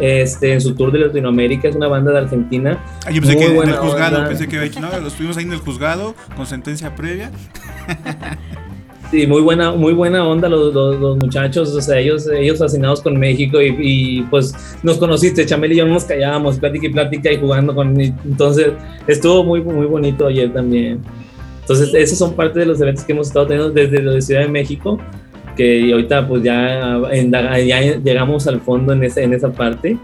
[0.00, 1.66] este, en su tour de Latinoamérica.
[1.68, 2.78] Es una banda de Argentina.
[3.06, 4.28] Ah, yo pensé Muy que en el buena juzgado, onda.
[4.28, 7.30] pensé que no, lo estuvimos ahí en el juzgado con sentencia previa.
[9.10, 13.00] Sí, muy buena, muy buena onda los, los- los muchachos, o sea, ellos, ellos fascinados
[13.00, 16.90] con México y, y, pues nos conociste, Chamel y yo no nos callábamos, plática y
[16.90, 17.98] plática y jugando con...
[17.98, 18.72] entonces
[19.06, 21.00] estuvo muy, muy bonito ayer también.
[21.62, 24.48] Entonces, esos son parte de los eventos que hemos estado teniendo desde la Ciudad de
[24.48, 24.98] México,
[25.56, 27.00] que ahorita pues ya,
[27.66, 29.96] ya llegamos al fondo en esa, en esa parte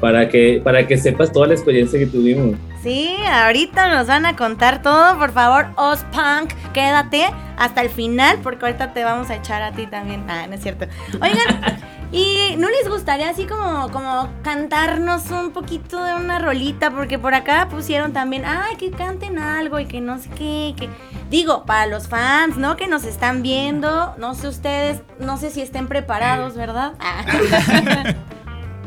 [0.00, 2.56] para que, para que sepas toda la experiencia que tuvimos.
[2.82, 5.18] Sí, ahorita nos van a contar todo.
[5.18, 7.26] Por favor, Ospunk, quédate
[7.58, 10.24] hasta el final porque ahorita te vamos a echar a ti también.
[10.28, 10.86] Ah, no es cierto.
[11.20, 11.78] Oigan,
[12.12, 16.90] ¿y no les gustaría así como, como cantarnos un poquito de una rolita?
[16.90, 20.74] Porque por acá pusieron también, ay, que canten algo y que no sé qué.
[20.74, 20.88] Que...
[21.28, 22.76] Digo, para los fans, ¿no?
[22.76, 24.14] Que nos están viendo.
[24.16, 26.94] No sé ustedes, no sé si estén preparados, ¿verdad?
[26.98, 27.24] Ah.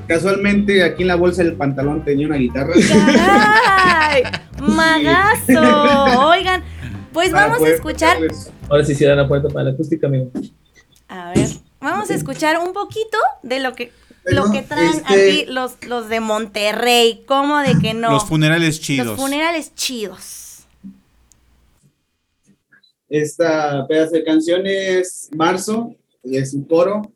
[0.07, 2.73] Casualmente aquí en la bolsa del pantalón tenía una guitarra.
[2.73, 4.23] ¡Caray!
[4.59, 6.27] ¡Magazo!
[6.29, 6.63] Oigan,
[7.11, 8.17] pues Para vamos a escuchar.
[8.69, 10.31] Ahora sí cierran la puerta para la acústica, amigo.
[11.07, 11.47] A ver,
[11.79, 13.91] vamos a escuchar un poquito de lo que
[14.25, 17.23] lo que traen este- aquí los, los de Monterrey.
[17.25, 18.11] ¿Cómo de que no?
[18.11, 19.07] Los funerales chidos.
[19.07, 20.65] Los funerales chidos.
[23.09, 27.11] Esta pedazo de canción es Marzo y es un coro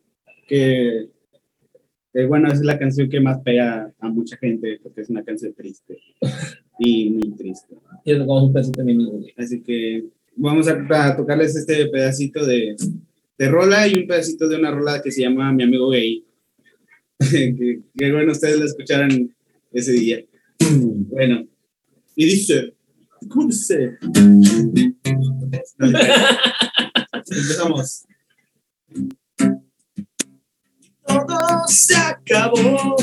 [0.47, 1.07] que,
[2.17, 5.53] que, bueno, es la canción que más pega a mucha gente porque es una canción
[5.53, 5.99] triste
[6.79, 7.75] y muy triste.
[8.03, 9.19] Y es como un pedacito de mi amigo.
[9.37, 12.75] Así que vamos a, a tocarles este pedacito de,
[13.37, 16.25] de rola y un pedacito de una rola que se llama Mi amigo gay.
[17.19, 19.35] que, que, bueno, ustedes la escucharon
[19.71, 20.23] ese día.
[21.09, 21.47] Bueno,
[22.15, 22.73] y dice,
[23.29, 23.97] ¿cómo dice?
[27.13, 28.05] Empezamos.
[31.07, 32.97] Todo se acabó,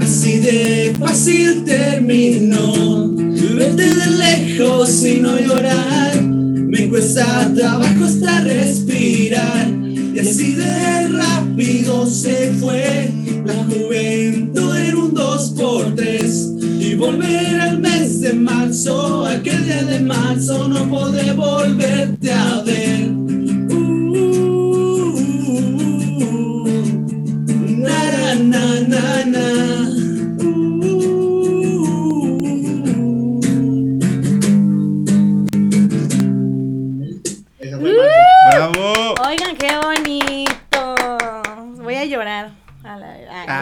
[0.00, 3.08] así de fácil terminó.
[3.56, 9.68] Vete de lejos y no llorar, me cuesta trabajo hasta respirar.
[10.14, 13.10] Y así de rápido se fue
[13.44, 16.52] la juventud en un dos por tres.
[16.60, 22.85] Y volver al mes de marzo, aquel día de marzo no podré volverte a ver.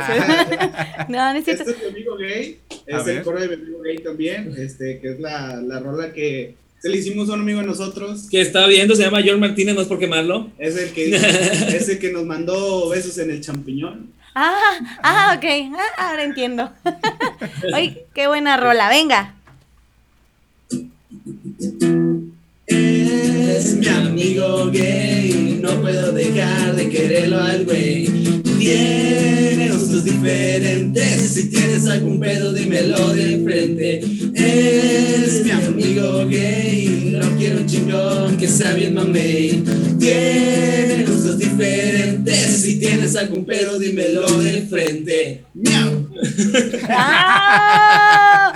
[0.08, 1.62] Ah, no, no es cierto.
[1.70, 2.58] Este es mi amigo gay,
[2.92, 3.16] A es ver.
[3.18, 6.90] el coro de mi amigo gay también, este, que es la, la rola que se
[6.90, 9.80] le hicimos a un amigo de nosotros, Que está viendo, se llama John Martínez, no
[9.80, 10.50] es por quemarlo.
[10.58, 11.14] es el que,
[11.76, 14.12] es el que nos mandó besos en el champiñón.
[14.34, 15.44] Ah, ah, ok.
[15.78, 16.70] Ah, ahora entiendo.
[17.74, 18.88] Oye, qué buena rola.
[18.90, 19.34] Venga.
[22.66, 28.43] Es mi amigo gay, no puedo dejar de quererlo al güey.
[28.64, 33.98] Tiene gustos diferentes, si tienes algún pedo dímelo de frente.
[34.34, 39.62] Es mi amigo gay, no quiero un chingón que sea bien mamey.
[39.98, 45.44] Tiene gustos diferentes, si tienes algún pedo dímelo de frente.
[45.52, 46.08] Miau.
[46.88, 48.50] ¡Ah!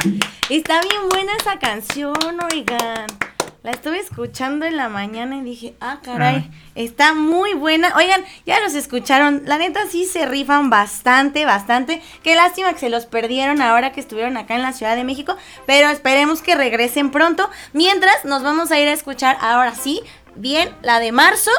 [0.48, 2.16] Está bien buena esa canción,
[2.50, 3.27] oigan.
[3.68, 7.92] La estuve escuchando en la mañana y dije, ah, caray, está muy buena.
[7.96, 9.42] Oigan, ya los escucharon.
[9.44, 12.00] La neta sí se rifan bastante, bastante.
[12.22, 15.36] Qué lástima que se los perdieron ahora que estuvieron acá en la Ciudad de México.
[15.66, 17.50] Pero esperemos que regresen pronto.
[17.74, 20.00] Mientras, nos vamos a ir a escuchar ahora sí,
[20.34, 21.50] bien, la de marzo.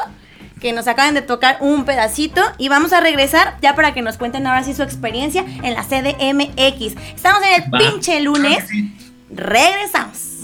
[0.60, 2.42] Que nos acaban de tocar un pedacito.
[2.58, 5.84] Y vamos a regresar ya para que nos cuenten ahora sí su experiencia en la
[5.84, 6.96] CDMX.
[7.14, 7.78] Estamos en el Va.
[7.78, 8.64] pinche lunes.
[9.30, 10.39] Regresamos.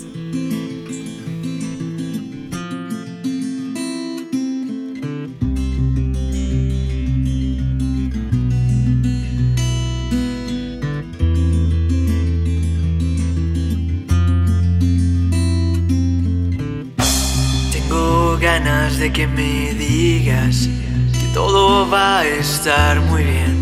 [18.46, 20.68] Ganas de que me digas
[21.12, 23.56] que todo va a estar muy bien.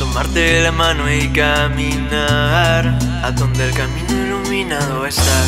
[0.00, 5.40] Tomarte la mano y caminar a donde el camino iluminado está.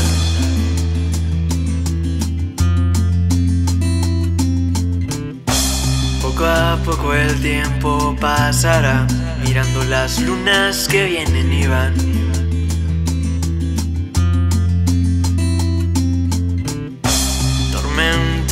[6.23, 9.09] Poco a poco el tiempo pasará,
[9.45, 12.32] mirando las lunas que vienen y van.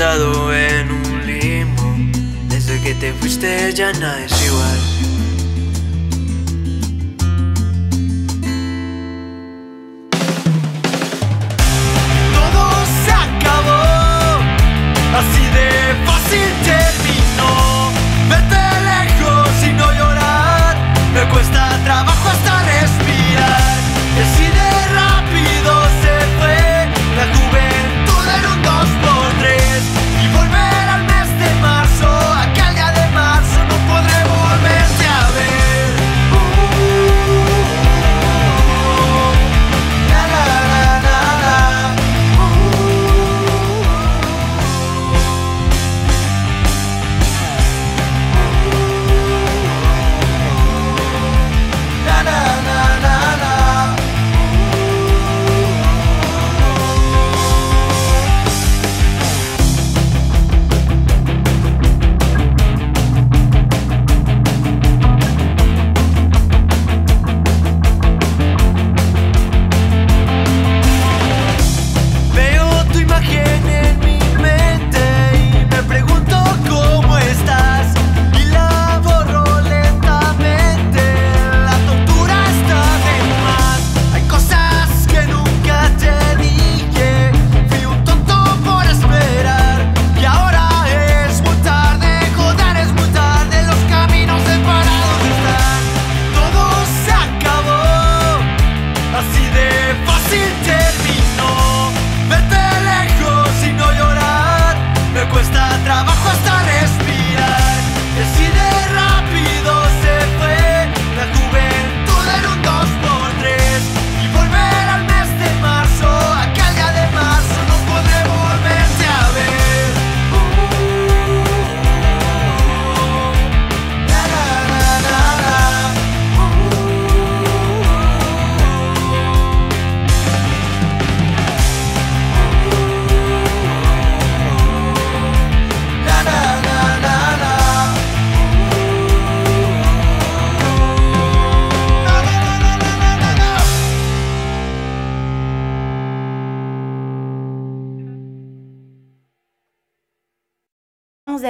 [0.02, 1.94] En un limbo,
[2.48, 4.78] desde que te fuiste ya nada es igual.
[12.32, 12.64] Todo
[13.04, 14.40] se acabó,
[15.20, 15.68] así de
[16.06, 17.92] fácil terminó.
[18.30, 20.76] Vete lejos y no llorar,
[21.12, 22.19] me cuesta trabajo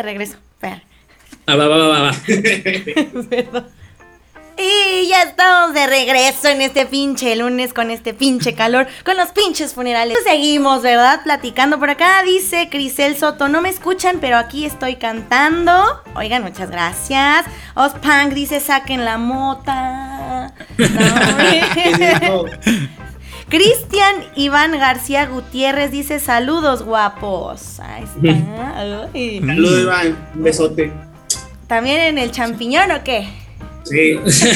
[0.01, 0.37] de regreso.
[0.55, 0.83] Espera.
[1.47, 2.13] Ah, va, va, va, va.
[3.31, 3.67] Perdón.
[4.63, 9.31] Y ya estamos de regreso en este pinche lunes con este pinche calor, con los
[9.31, 10.19] pinches funerales.
[10.23, 11.23] Seguimos, ¿verdad?
[11.25, 16.03] Platicando por acá, dice Crisel Soto, no me escuchan, pero aquí estoy cantando.
[16.15, 17.47] Oigan, muchas gracias.
[17.75, 20.53] Ospang dice, saquen la mota.
[20.79, 22.45] No,
[23.51, 27.81] Cristian Iván García Gutiérrez dice, saludos guapos.
[27.81, 28.79] Ahí está.
[29.13, 29.41] Ay.
[29.45, 30.17] Saludos, Iván.
[30.37, 30.93] Un besote.
[31.67, 33.29] ¿También en el champiñón o qué?
[33.85, 34.19] Sí.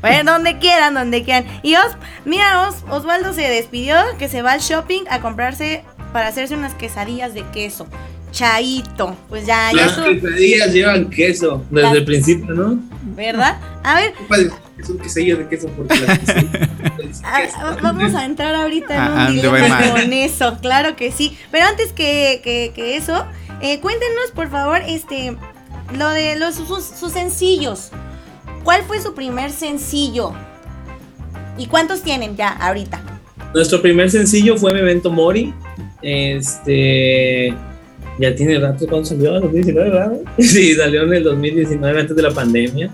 [0.00, 1.46] bueno, donde quieran, donde quieran.
[1.62, 1.86] Y Os,
[2.24, 6.74] mira, Os- Osvaldo se despidió que se va al shopping a comprarse para hacerse unas
[6.74, 7.86] quesadillas de queso.
[8.30, 9.16] Chaito.
[9.28, 11.64] Pues ya, ya Las quesadillas llevan queso.
[11.70, 12.78] Desde Las- el principio, ¿no?
[13.16, 13.58] ¿verdad?
[13.82, 14.14] A ver,
[14.86, 18.94] Pues, Es un quesillo de queso porque las quesadillas- a- a- vamos a entrar ahorita
[18.94, 21.36] en Ah, un va dilema con eso, claro que sí.
[21.50, 23.24] Pero antes que, que- que eso,
[23.60, 25.36] eh, cuéntenos por favor, este,
[25.98, 27.90] lo de los sus, sus sencillos.
[28.62, 30.32] ¿Cuál fue su primer sencillo?
[31.58, 33.00] ¿Y cuántos tienen ya ahorita?
[33.54, 35.54] Nuestro primer sencillo fue Memento Mori.
[36.02, 37.54] Este.
[38.18, 40.12] Ya tiene rato cuando salió, en 2019, ¿verdad?
[40.38, 42.90] Sí, salió en el 2019, antes de la pandemia.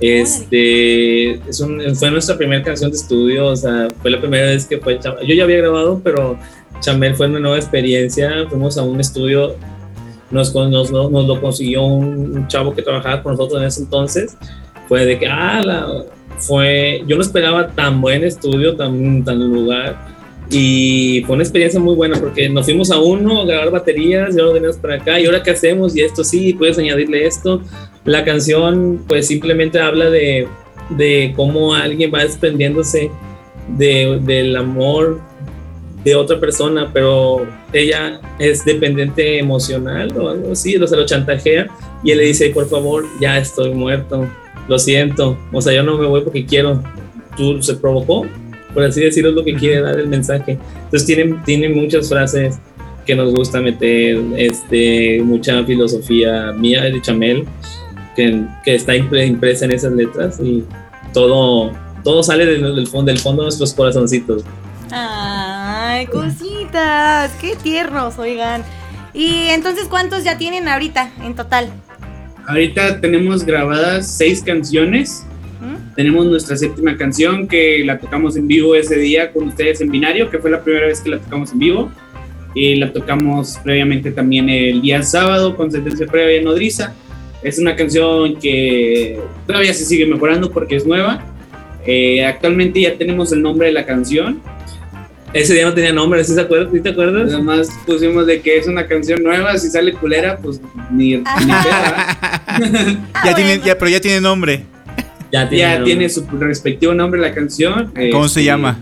[0.00, 1.32] Este.
[1.48, 4.78] Es un, fue nuestra primera canción de estudio, o sea, fue la primera vez que
[4.78, 4.98] fue.
[5.02, 6.38] Yo ya había grabado, pero
[6.80, 8.46] Chamel fue una nueva experiencia.
[8.48, 9.56] Fuimos a un estudio,
[10.30, 14.36] nos, nos, nos lo consiguió un, un chavo que trabajaba con nosotros en ese entonces.
[14.88, 16.04] Fue de que, ah, la,
[16.38, 20.15] fue, yo no esperaba tan buen estudio, tan, tan lugar.
[20.50, 24.40] Y fue una experiencia muy buena porque nos fuimos a uno a grabar baterías y
[24.40, 25.18] ahora venimos para acá.
[25.18, 25.96] ¿Y ahora qué hacemos?
[25.96, 27.62] Y esto sí, puedes añadirle esto.
[28.04, 30.46] La canción, pues simplemente habla de,
[30.90, 33.10] de cómo alguien va desprendiéndose
[33.76, 35.20] de, del amor
[36.04, 41.66] de otra persona, pero ella es dependiente emocional o algo así, o sea, lo chantajea
[42.04, 44.28] y él le dice, por favor, ya estoy muerto,
[44.68, 46.80] lo siento, o sea, yo no me voy porque quiero,
[47.36, 48.24] tú se provocó,
[48.76, 50.58] por así decirlo, es lo que quiere dar el mensaje.
[50.84, 52.58] Entonces tiene, tiene muchas frases
[53.06, 57.46] que nos gusta meter, este, mucha filosofía mía de Chamel,
[58.14, 60.62] que, que está impre- impresa en esas letras y
[61.14, 61.72] todo,
[62.04, 64.44] todo sale del, del fondo, del fondo de nuestros corazoncitos.
[64.90, 68.62] Ay, cositas, qué tiernos, oigan.
[69.14, 71.70] Y entonces, ¿cuántos ya tienen ahorita en total?
[72.46, 75.24] Ahorita tenemos grabadas seis canciones.
[75.96, 80.30] Tenemos nuestra séptima canción que la tocamos en vivo ese día con ustedes en binario,
[80.30, 81.90] que fue la primera vez que la tocamos en vivo.
[82.54, 86.94] Y la tocamos previamente también el día sábado con sentencia previa en Nodriza.
[87.42, 91.24] Es una canción que todavía se sigue mejorando porque es nueva.
[91.86, 94.42] Eh, actualmente ya tenemos el nombre de la canción.
[95.32, 96.72] Ese día no tenía nombre, ¿sí, se acuerdas?
[96.72, 97.32] ¿Sí te acuerdas?
[97.32, 99.56] Además pusimos de que es una canción nueva.
[99.56, 101.22] Si sale culera, pues ni, ni
[101.62, 102.16] peda,
[102.58, 102.98] ¿verdad?
[103.24, 104.75] ya tiene, ya, pero ya tiene nombre.
[105.44, 107.92] Ya tiene su respectivo nombre la canción.
[108.12, 108.78] ¿Cómo se Este, llama?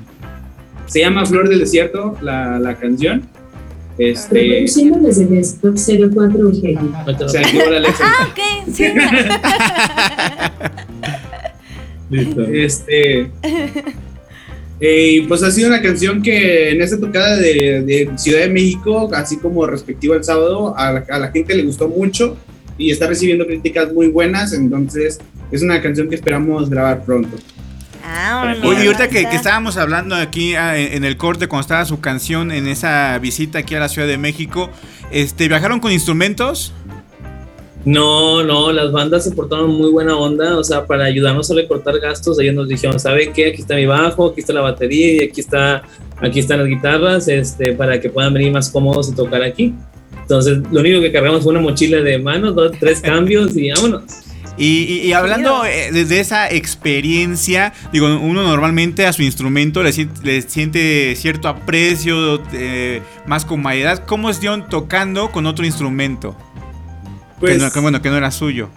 [0.87, 3.23] Se llama Flor del Desierto, la, la canción.
[3.97, 4.65] Este,
[5.01, 6.79] desde desktop 04 UG.
[6.97, 8.05] Ahorita no- se activó la Alexa.
[8.07, 8.39] Ah, ok,
[8.73, 8.85] sí.
[12.11, 12.43] Listo.
[12.43, 13.31] Este,
[14.81, 18.51] eh, y pues ha sido una canción que en esta tocada de, de Ciudad de
[18.51, 22.37] México, así como respectivo al sábado, a la, a la gente le gustó mucho
[22.79, 24.53] y está recibiendo críticas muy buenas.
[24.53, 27.37] Entonces, es una canción que esperamos grabar pronto.
[28.07, 29.31] Ah, Oye, y ahorita que, está.
[29.31, 33.19] que estábamos hablando aquí ah, en, en el corte cuando estaba su canción en esa
[33.19, 34.71] visita aquí a la Ciudad de México,
[35.11, 36.75] este, ¿viajaron con instrumentos?
[37.85, 41.99] No, no, las bandas se portaron muy buena onda, o sea, para ayudarnos a recortar
[41.99, 43.49] gastos, ellos nos dijeron, ¿sabe qué?
[43.49, 45.83] Aquí está mi bajo, aquí está la batería y aquí está,
[46.17, 49.75] aquí están las guitarras, este, para que puedan venir más cómodos y tocar aquí.
[50.25, 54.03] Entonces, lo único que cargamos fue una mochila de manos, dos, tres cambios y vámonos.
[54.57, 59.91] Y, y- y hablando eh, desde esa experiencia, digo, uno normalmente a su instrumento le,
[60.23, 64.05] le siente cierto aprecio, eh, más comodidad.
[64.07, 66.37] ¿Cómo es Dion tocando con otro instrumento?
[67.41, 68.69] Pues, que, no, que bueno, que no era suyo.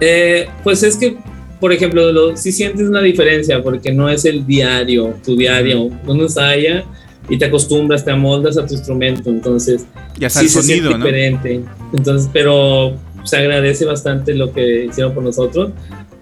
[0.00, 1.16] Eh, pues es que,
[1.58, 5.90] por ejemplo, lo, sí sientes una diferencia porque no es el diario, tu diario.
[6.06, 6.84] Uno ensaya
[7.28, 9.86] y te acostumbras, te amoldas a tu instrumento, entonces
[10.18, 11.04] Ya está sí el se siente sonido, ¿no?
[11.04, 11.60] diferente.
[11.92, 15.70] Entonces, pero se agradece bastante lo que hicieron por nosotros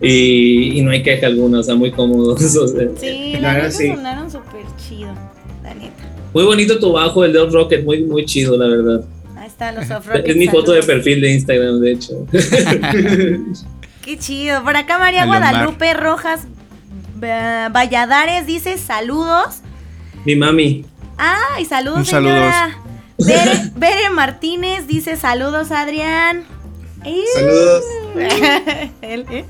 [0.01, 2.43] y, y no hay queja alguna, o sea, muy cómodos.
[2.57, 2.89] o sea.
[2.99, 3.89] Sí, La verdad, sí.
[3.89, 5.13] sonaron súper chido,
[5.63, 6.05] la neta.
[6.35, 9.05] Muy bonito tu bajo, el de Off Rocket, muy, muy chido, la verdad.
[9.37, 12.27] Ahí está los off Es mi foto de perfil de Instagram, de hecho.
[14.05, 14.63] Qué chido.
[14.63, 15.27] Por acá María.
[15.27, 16.47] Guadalupe Rojas
[17.23, 19.61] Va- Valladares dice saludos.
[20.29, 20.85] Mi mami.
[21.17, 22.35] Ay, saludos, Un saludos.
[22.35, 22.79] señora.
[23.17, 26.45] Bere, Bere Martínez dice saludos, Adrián.
[27.35, 27.85] Saludos.
[29.01, 29.45] ¿eh?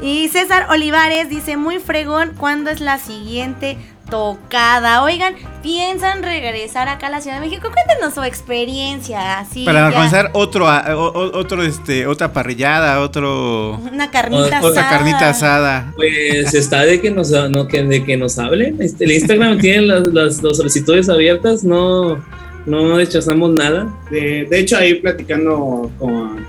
[0.00, 3.76] Y César Olivares dice, muy fregón, ¿cuándo es la siguiente
[4.10, 5.02] tocada?
[5.02, 7.68] Oigan, ¿piensan regresar acá a la Ciudad de México?
[7.72, 9.64] Cuéntenos su experiencia, así.
[9.64, 9.86] Para ya.
[9.88, 14.90] organizar otro, o- o- otro, este, otra parrillada, otro, Una carnita Otra otra asada.
[14.98, 15.92] carnita asada.
[15.96, 18.80] Pues está de que nos, no, que, de que nos hablen.
[18.80, 22.22] Este, el Instagram tiene las, las, las solicitudes abiertas, no,
[22.66, 23.88] no rechazamos nada.
[24.10, 26.46] De, de hecho, ahí platicando con,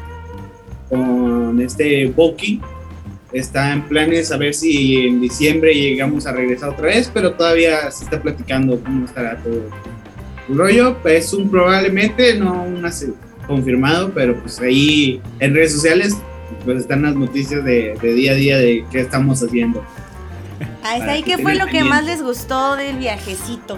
[0.89, 2.61] con este Boki,
[3.35, 7.91] está en planes a ver si en diciembre llegamos a regresar otra vez, pero todavía
[7.91, 9.61] se está platicando cómo estará todo
[10.49, 10.97] el rollo.
[11.05, 12.83] Es un probablemente, no un
[13.45, 16.15] confirmado, pero pues ahí en redes sociales
[16.63, 19.83] pues están las noticias de, de día a día de qué estamos haciendo.
[20.83, 21.17] Ahí está.
[21.17, 23.77] ¿Y que qué fue lo que más les gustó del viajecito?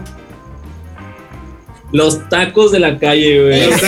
[1.91, 3.61] Los tacos de la calle, güey.
[3.69, 3.87] Eso.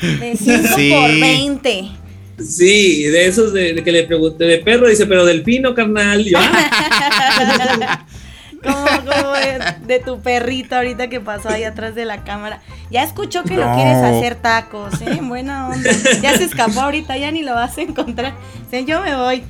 [0.00, 0.90] De 5 Sí.
[0.90, 1.99] por 20.
[2.46, 6.24] Sí, de esos de, de que le pregunté de perro, dice, pero del pino, carnal.
[6.24, 8.06] Yo, "Ah".
[8.62, 12.60] Como, como de, de tu perrito ahorita que pasó ahí atrás de la cámara.
[12.90, 15.18] Ya escuchó que lo quieres hacer tacos, ¿eh?
[15.22, 15.90] Buena onda.
[16.20, 18.34] Ya se escapó ahorita, ya ni lo vas a encontrar.
[18.66, 19.44] O sea, yo me voy.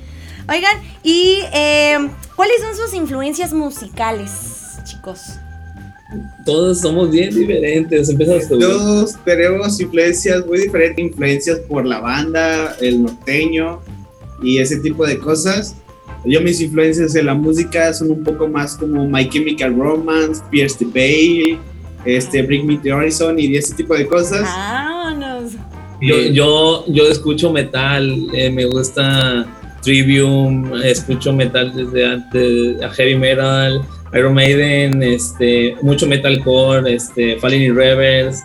[0.49, 1.99] Oigan, ¿y eh,
[2.37, 5.21] cuáles son sus influencias musicales, chicos?
[6.45, 8.09] Todos somos bien diferentes.
[8.09, 8.59] Empiezas tú.
[8.59, 13.81] Todos tenemos influencias muy diferentes, influencias por la banda, el norteño
[14.43, 15.77] y ese tipo de cosas.
[16.25, 20.77] Yo mis influencias en la música son un poco más como My Chemical Romance, Pierce
[20.79, 21.59] the Veil,
[22.05, 24.43] este, Bring Me the Horizon y ese tipo de cosas.
[24.43, 25.53] Vámonos.
[26.03, 29.47] Yo, yo, yo escucho metal, eh, me gusta
[29.83, 37.63] Trivium, escucho metal desde antes, a heavy metal, Iron Maiden, este, mucho metalcore, este, Falling
[37.63, 38.43] in Reverse,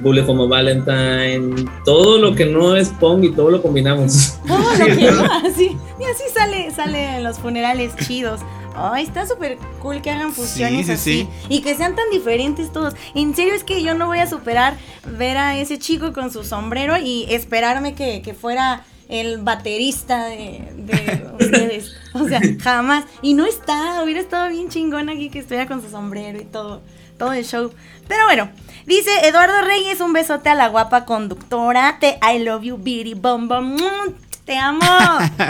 [0.00, 4.38] Bullet for my Valentine, todo lo que no es punk y todo lo combinamos.
[4.46, 5.76] Todo lo que no, así.
[5.98, 8.40] Y así sale, sale en los funerales chidos.
[8.76, 11.12] Ay, está súper cool que hagan fusiones sí, así.
[11.22, 11.28] sí.
[11.48, 12.94] Y que sean tan diferentes todos.
[13.14, 14.76] En serio es que yo no voy a superar
[15.18, 20.68] ver a ese chico con su sombrero y esperarme que, que fuera el baterista de,
[20.76, 21.94] de ustedes.
[22.14, 23.04] O sea, jamás.
[23.22, 26.82] Y no está, hubiera estado bien chingón aquí que estuviera con su sombrero y todo,
[27.18, 27.72] todo el show.
[28.06, 28.50] Pero bueno,
[28.86, 31.98] dice Eduardo Reyes, un besote a la guapa conductora.
[32.00, 33.74] Te I love you, Bitty Bom Bom.
[33.76, 34.80] Mm, Te amo.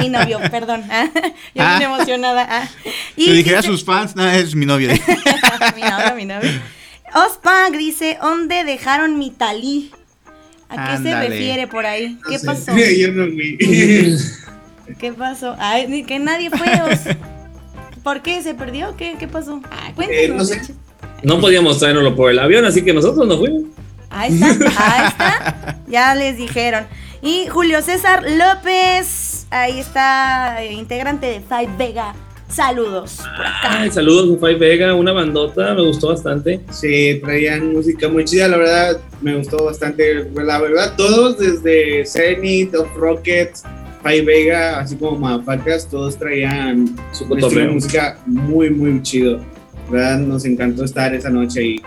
[0.00, 0.82] Mi novio, perdón.
[1.54, 1.78] Yo Ah.
[1.78, 2.46] bien emocionada.
[2.48, 2.68] Ah.
[3.16, 4.92] Le dije a dice- sus fans, no, es mi novia.
[5.76, 6.50] mi novio, mi novio.
[7.14, 9.90] Ospang dice, ¿dónde dejaron mi talí?
[10.68, 12.18] ¿A qué se refiere por ahí?
[12.28, 12.72] ¿Qué pasó?
[12.76, 13.56] Yo no fui.
[14.98, 15.56] ¿Qué pasó?
[15.58, 16.68] Ay, ni que nadie fue.
[18.02, 18.42] ¿Por qué?
[18.42, 18.96] ¿Se perdió?
[18.96, 19.60] ¿Qué, qué pasó?
[19.70, 20.22] Ay, cuéntanos.
[20.22, 20.56] Eh, no sé.
[20.56, 20.74] Eche.
[21.22, 23.62] No podíamos traernoslo por el avión, así que nosotros nos fuimos.
[24.10, 24.46] Ahí está,
[24.76, 25.78] ahí está.
[25.88, 26.86] Ya les dijeron.
[27.22, 32.14] Y Julio César López, ahí está, eh, integrante de Five Vega.
[32.48, 33.80] Saludos por acá.
[33.82, 36.60] Ay, saludos, Mufai Vega, una bandota, me gustó bastante.
[36.70, 40.26] Sí, traían música muy chida, la verdad me gustó bastante.
[40.34, 43.64] La verdad, todos desde Zenith, Off Rockets,
[44.02, 49.38] Pai Vega, así como Mafacas, todos traían Su de música muy, muy chido.
[49.86, 51.82] La verdad, nos encantó estar esa noche ahí.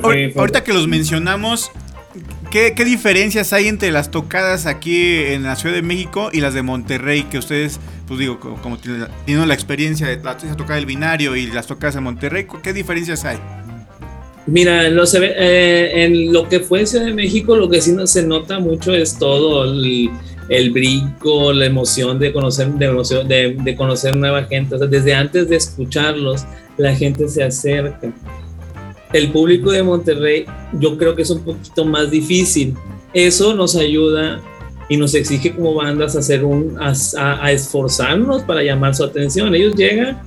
[0.00, 1.70] Fue- Ahorita que los mencionamos,
[2.50, 6.62] ¿qué, diferencias hay entre las tocadas aquí en la Ciudad de México y las de
[6.62, 7.22] Monterrey?
[7.24, 9.10] Que ustedes, pues digo, co- como, tienen la-
[9.54, 13.38] experiencia de la tocada del binario y las tocadas en Monterrey, ¿qué diferencias hay?
[14.46, 17.80] Mira, en lo, se ve- eh, en lo que fue Ciudad de México, lo que
[17.80, 20.10] sí no se nota mucho es todo el,
[20.48, 24.74] el brinco, la emoción de conocer, de, emoción- de, de conocer nueva gente.
[24.74, 26.44] O sea, desde antes de escucharlos,
[26.78, 28.10] la gente se acerca.
[29.12, 32.74] El público de Monterrey, yo creo que es un poquito más difícil.
[33.12, 34.40] Eso nos ayuda
[34.88, 39.02] y nos exige como bandas a hacer un, a, a- a esforzarnos para llamar su
[39.04, 39.54] atención.
[39.54, 40.20] Ellos llegan,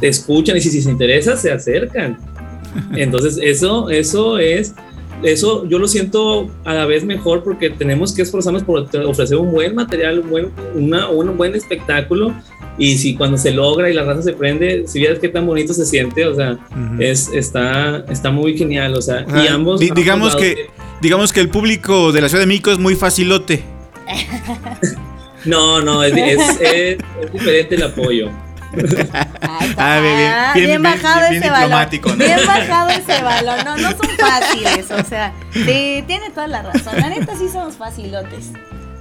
[0.00, 2.18] te escuchan y si, si se interesa, se acercan.
[2.96, 4.74] Entonces, eso, eso es,
[5.22, 9.50] eso yo lo siento a la vez mejor porque tenemos que esforzarnos por ofrecer un
[9.52, 12.32] buen material, un buen, una- un buen espectáculo.
[12.80, 15.74] Y si cuando se logra y la raza se prende, si vieras qué tan bonito
[15.74, 16.58] se siente, o sea,
[17.00, 19.80] es, está, está muy genial, o sea, y ambos.
[19.80, 20.66] di- ambos digamos que,
[21.02, 23.62] digamos que el público de la Ciudad de México es muy facilote.
[25.44, 28.28] No, no, es, es, es- es diferente el apoyo.
[29.76, 31.70] Ah, bien, bien, bien, bien bajado bien ese balón.
[31.70, 32.16] ¿no?
[32.16, 33.64] Bien bajado ese balón.
[33.64, 34.90] No, no son fáciles.
[34.90, 36.98] O sea, tiene toda la razón.
[37.00, 38.50] La neta sí somos facilotes.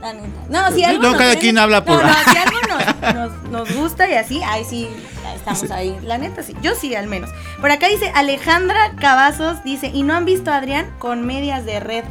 [0.02, 0.28] La neta.
[0.50, 3.44] No, si algo No, nos cada quien habla por- No, no, si algo nos, nos-
[3.52, 4.88] nos gusta y así, ahí sí,
[5.36, 5.98] estamos ahí.
[6.04, 7.30] La neta sí, yo sí al menos.
[7.60, 11.80] Por acá dice Alejandra Cavazos, dice, ¿y no han visto a Adrián con medias de
[11.80, 12.04] red?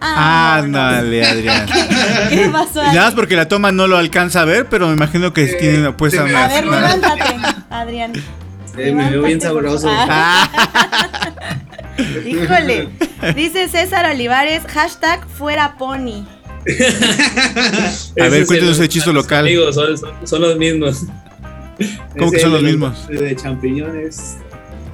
[0.00, 0.78] Ah, no.
[0.78, 1.66] Ándale, Adrián.
[2.30, 2.82] ¿Qué pasó?
[2.82, 5.92] Nada más porque la toma no lo alcanza a ver, pero me imagino que tiene
[5.92, 6.44] puesta sí, una.
[6.44, 7.36] A ver, una- levántate,
[7.70, 8.12] Adrián.
[8.78, 9.88] Eh, me veo bien sabroso.
[9.90, 10.48] Ah,
[12.26, 12.88] Híjole.
[13.34, 16.24] Dice César Olivares, hashtag fuera pony.
[16.60, 16.64] A
[18.24, 19.40] ver, Ese cuéntanos el- el hechizo los local.
[19.46, 21.04] Amigos, son, son- son los mismos.
[22.18, 23.08] ¿Cómo que Ese son los mismos?
[23.08, 24.36] De champiñones.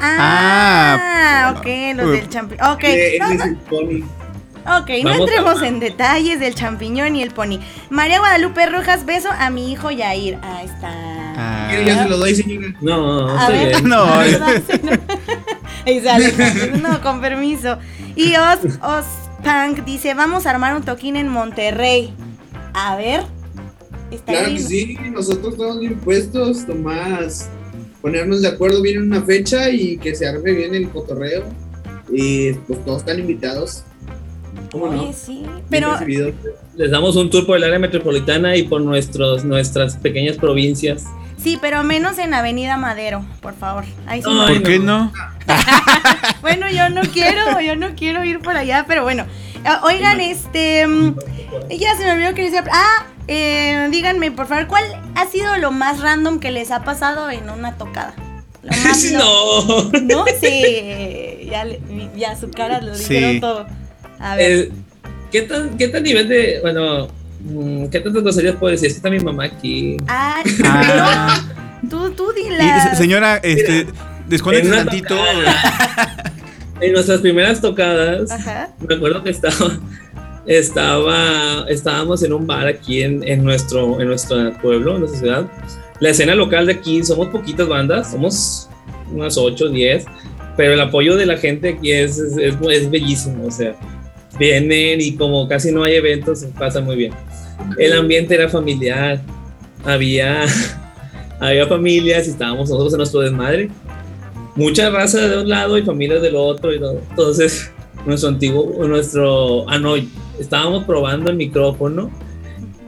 [0.00, 2.16] Ah, Ah, ok, los uy.
[2.18, 2.70] del champiñón.
[2.72, 4.02] Ok, Eh, no, es el pony.
[4.80, 7.58] Ok, no Vamos entremos a- en detalles del champiñón y el pony.
[7.90, 10.38] María Guadalupe Rojas, beso a mi hijo Yair.
[10.42, 10.90] Ahí está.
[11.38, 11.70] Ah.
[11.84, 12.74] Ya se lo doy, señora.
[12.80, 13.68] No, A estoy ver.
[13.68, 13.88] bien.
[13.88, 14.62] No, A ver,
[16.02, 16.66] se aleja.
[16.78, 17.78] No, con permiso.
[18.14, 19.04] Y Os, Os
[19.44, 22.12] Punk dice, vamos a armar un toquín en Monterrey.
[22.74, 23.22] A ver.
[24.10, 24.66] Está Claro que bien.
[24.66, 27.48] sí, nosotros estamos bien puestos, Tomás.
[28.00, 31.44] Ponernos de acuerdo bien en una fecha y que se arme bien el cotorreo.
[32.10, 33.82] Y pues todos están invitados.
[34.78, 35.12] ¿Cómo Oye, no?
[35.12, 35.42] sí.
[35.70, 35.98] Pero.
[36.76, 41.04] Les damos un tour por el área metropolitana y por nuestros, nuestras pequeñas provincias.
[41.42, 43.84] sí, pero menos en Avenida Madero, por favor.
[44.06, 44.46] Ahí sí Ay, no.
[44.46, 45.12] ¿Por qué no?
[46.40, 49.24] Bueno, yo no quiero, yo no quiero ir por allá, pero bueno.
[49.64, 50.86] Ah, Oigan, este.
[50.86, 51.14] mm,
[51.70, 52.64] Ya se me olvidó que decía.
[52.70, 54.84] Ah, eh, díganme, por favor, ¿cuál
[55.16, 58.14] ha sido lo más random que les ha pasado en una tocada?
[58.62, 60.00] Lo más lo- no.
[60.02, 61.46] No sé.
[61.50, 61.64] Ya,
[62.16, 63.14] ya su cara lo Sí.
[63.14, 63.66] dijeron todo.
[64.20, 64.50] A ver.
[64.50, 64.70] Eh,
[65.32, 66.58] ¿qué, tan, ¿Qué tan nivel de.
[66.62, 67.08] Bueno,
[67.40, 68.88] mm, ¿qué tantas groserías puedo decir?
[68.88, 69.96] Es que está mi mamá aquí.
[70.08, 71.44] Ah, Ah.
[71.82, 71.88] no.
[71.90, 72.90] Tú, tú dila.
[72.90, 73.86] se- señora, este,
[74.28, 75.14] desconecte una tantito.
[75.16, 76.32] tocada,
[76.80, 78.70] en nuestras primeras tocadas, Ajá.
[78.86, 79.78] me acuerdo que estaba,
[80.46, 85.46] estaba, estábamos en un bar aquí en, en nuestro, en nuestro pueblo, en nuestra ciudad.
[86.00, 88.68] La escena local de aquí, somos poquitas bandas, somos
[89.12, 90.04] unas 8, 10,
[90.56, 93.74] pero el apoyo de la gente aquí es, es, es- es bellísimo, o sea,
[94.38, 97.12] vienen y como casi no hay eventos, se pasa muy bien.
[97.78, 99.20] El ambiente era familiar,
[99.84, 100.44] había,
[101.40, 103.70] había familias y estábamos nosotros en nuestro desmadre.
[104.54, 107.00] Mucha raza de un lado y familias del otro y todo.
[107.10, 107.70] Entonces,
[108.06, 109.94] nuestro antiguo, nuestro, ah no,
[110.38, 112.10] estábamos probando el micrófono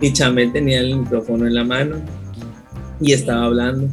[0.01, 1.97] y Chamel tenía el micrófono en la mano
[3.01, 3.89] y estaba hablando.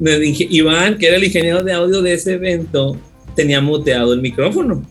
[0.00, 2.96] Iván, que era el ingeniero de audio de ese evento,
[3.34, 4.82] tenía muteado el micrófono.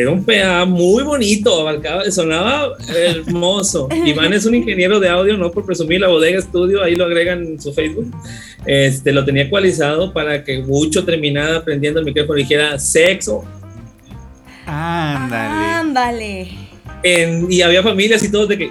[0.00, 3.88] Era un PA muy bonito, abarcaba, sonaba hermoso.
[4.06, 7.42] Iván es un ingeniero de audio, no por presumir la bodega estudio, ahí lo agregan
[7.44, 8.06] en su Facebook.
[8.64, 13.44] Este, lo tenía ecualizado para que Gucho terminara aprendiendo el micrófono y dijera sexo.
[14.66, 15.64] Ándale.
[15.74, 16.48] Ándale.
[17.02, 18.70] En- y había familias y todos de que,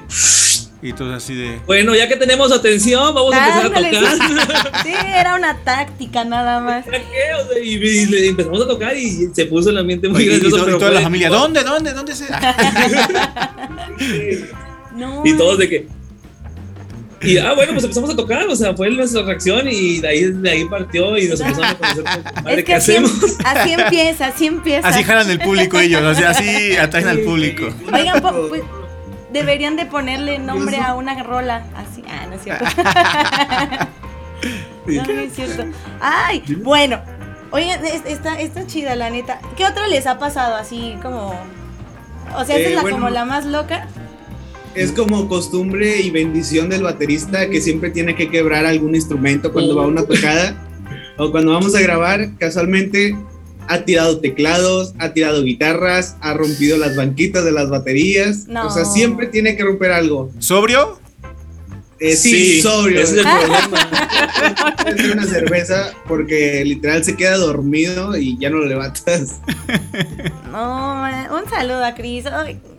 [0.82, 1.60] Y todo así de.
[1.66, 4.84] bueno, ya que tenemos atención, vamos a empezar Ándale, a tocar.
[4.84, 6.86] Sí, era una táctica nada más.
[6.86, 7.34] ¿Ya qué?
[7.44, 10.58] O sea, y, empezamos a tocar y se puso el ambiente muy y gracioso.
[10.58, 12.26] to- y pero toda la familia, ¿dónde, dónde, dónde se.?
[14.96, 15.22] No.
[15.24, 15.88] Y todos de que.
[17.22, 20.24] Y ah, bueno, pues empezamos a tocar, o sea, fue nuestra reacción y de ahí,
[20.26, 22.04] de ahí partió y nos empezamos a conocer.
[22.04, 23.12] madre, Es que ¿Qué así, hacemos?
[23.44, 24.88] así empieza, así empieza.
[24.88, 27.70] Así jalan el público ellos, o sea, así atraen al público.
[27.92, 28.62] Oigan, pues,
[29.38, 31.64] deberían de ponerle nombre a una rola.
[31.76, 32.04] Así.
[32.10, 32.66] Ah, no es cierto.
[34.88, 35.66] no, no es cierto.
[36.00, 37.00] Ay, bueno.
[37.58, 39.40] Es- está, está chida, la neta.
[39.56, 41.34] ¿Qué otra les ha pasado así como...
[42.36, 42.98] O sea, Eh, es la, bueno.
[42.98, 43.88] como la más loca.
[44.76, 49.76] Es como costumbre y bendición del baterista que siempre tiene que quebrar algún instrumento cuando
[49.76, 50.56] va a una tocada
[51.18, 52.30] o cuando vamos a grabar.
[52.38, 53.16] Casualmente
[53.68, 58.48] ha tirado teclados, ha tirado guitarras, ha rompido las banquitas de las baterías.
[58.48, 58.68] No.
[58.68, 60.32] O sea, siempre tiene que romper algo.
[60.40, 61.00] ¿Sobrio?
[62.00, 63.02] Eh, sí, sobrio.
[63.02, 63.90] Ese es el problema.
[64.96, 69.40] Es una cerveza porque literal se queda dormido y ya no lo levantas.
[70.52, 71.04] No,
[71.36, 72.26] un saludo a Cris.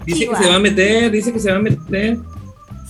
[0.07, 2.19] Dice que se va a meter, dice que se va a meter.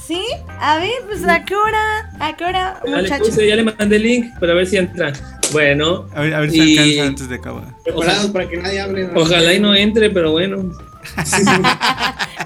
[0.07, 0.23] ¿Sí?
[0.61, 2.11] A ver, pues ¿a qué hora?
[2.21, 3.29] ¿A qué hora, Ya le, muchachos?
[3.29, 5.13] puse, ya le mandé el link, pero a ver si entra.
[5.53, 7.75] Bueno, A ver, a ver si Y- alcanza antes de acabar.
[7.97, 9.11] Preparados para que nadie hable.
[9.15, 10.57] ojalá y no entre, pero bueno.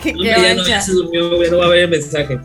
[0.02, 2.38] ¿Qué, No, qué ya, no, ya se durmió, ya no va a ver el mensaje.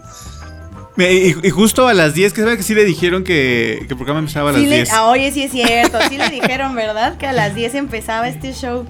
[0.98, 3.96] Y, y justo a las 10, que sabe que sí le dijeron que, que el
[3.98, 4.94] programa empezaba a las Sí le- 10.
[4.94, 6.00] ah, oye, sí es cierto.
[6.10, 7.18] Sí le dijeron, ¿verdad?
[7.18, 8.86] Que a las 10 empezaba este show.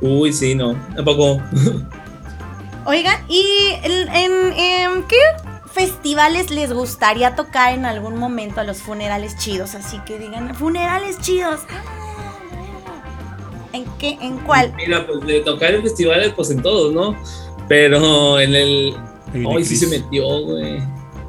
[0.00, 0.74] Uy, sí, no.
[0.94, 1.42] Tampoco.
[2.86, 3.44] Oigan, ¿y
[3.82, 5.16] en, en- en qué
[5.74, 9.74] festivales les gustaría tocar en algún momento a los funerales chidos?
[9.74, 11.60] Así que digan, funerales chidos.
[13.72, 14.16] ¿En qué?
[14.20, 14.72] ¿En cuál?
[14.76, 17.16] Mira, pues de tocar en festivales, pues en todos, ¿no?
[17.68, 18.94] Pero en el.
[19.34, 20.78] Ay, sí se metió, güey.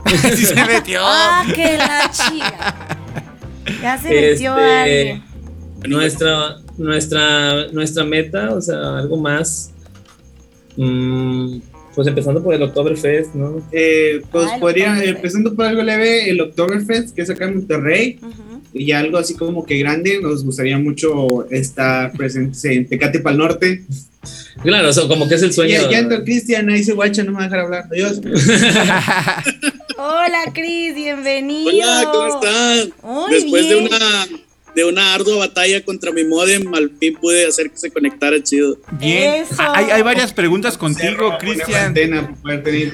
[0.35, 0.99] sí se metió.
[1.03, 2.97] Ah, que la chica.
[3.81, 5.23] Ya se metió Este, alguien.
[5.87, 9.71] nuestra, nuestra, nuestra meta, o sea, algo más.
[10.77, 11.57] mm,
[11.93, 13.61] pues empezando por el Oktoberfest, ¿no?
[13.73, 18.17] Eh, pues Ah, podría, empezando por algo leve, el Oktoberfest, que es acá en Monterrey,
[18.21, 18.58] Ujú.
[18.73, 23.83] Y algo así como que grande, nos gustaría mucho estar presentes en Tecate Pal Norte.
[24.61, 25.71] Claro, o sea, como que es el sueño.
[25.71, 27.85] Ya, ya entró Cristian, ahí se guacha, no me va a dejar hablar.
[27.91, 28.21] Adiós.
[29.97, 31.69] Hola, Cris, bienvenido.
[31.69, 32.93] Hola, ¿cómo están?
[33.03, 33.83] Muy Después bien.
[33.83, 34.27] de una
[34.75, 38.77] de una ardua batalla contra mi modem, al fin pude hacer que se conectara chido.
[38.91, 39.45] Bien.
[39.57, 41.93] Hay, hay varias preguntas contigo, Cristian.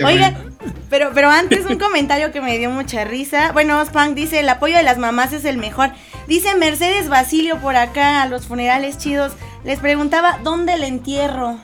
[0.05, 0.55] Oigan,
[0.89, 3.51] pero, pero antes un comentario que me dio mucha risa.
[3.51, 5.91] Bueno, Spunk dice, el apoyo de las mamás es el mejor.
[6.27, 9.33] Dice Mercedes Basilio por acá, a los funerales chidos.
[9.63, 11.59] Les preguntaba, ¿dónde el entierro?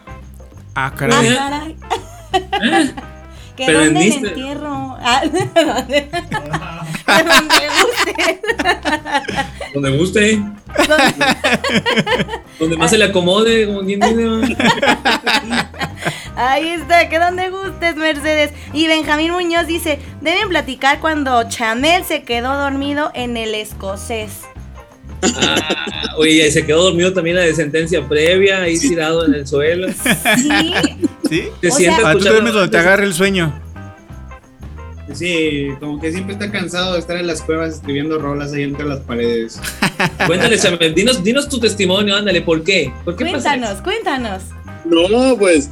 [0.76, 1.36] Ah, Ah, caray.
[1.36, 2.93] caray.
[3.62, 4.28] ¿Que Pero dónde el vendiste.
[4.30, 4.97] entierro?
[4.99, 5.22] Ah,
[5.53, 6.09] ¿dónde?
[6.09, 8.41] Que donde guste.
[9.76, 10.41] Donde guste,
[12.59, 14.57] donde más se le acomode, como quien dice.
[16.36, 18.51] Ahí está, que donde gustes, Mercedes.
[18.74, 24.41] Y Benjamín Muñoz dice, deben platicar cuando Chanel se quedó dormido en el escocés.
[25.22, 25.76] Ah,
[26.18, 29.88] oye, se quedó dormido también la de sentencia previa, ahí tirado en el suelo.
[30.38, 30.74] Sí,
[31.32, 31.43] ¿Sí?
[31.61, 33.57] Se O siente sea- Ah, tú duermes donde te agarre el sueño.
[35.13, 38.84] Sí, como que siempre está cansado de estar en las cuevas escribiendo rolas ahí entre
[38.86, 39.61] las paredes.
[40.27, 42.91] Cuéntale, Chamel, dinos, dinos tu testimonio, ándale, ¿por qué?
[43.05, 44.43] ¿Por qué pasa cuéntanos, cuéntanos.
[44.84, 45.69] No, pues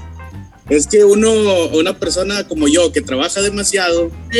[0.70, 1.30] es que uno,
[1.74, 4.12] una persona como yo que trabaja demasiado,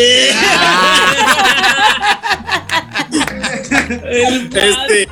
[3.90, 5.08] El este,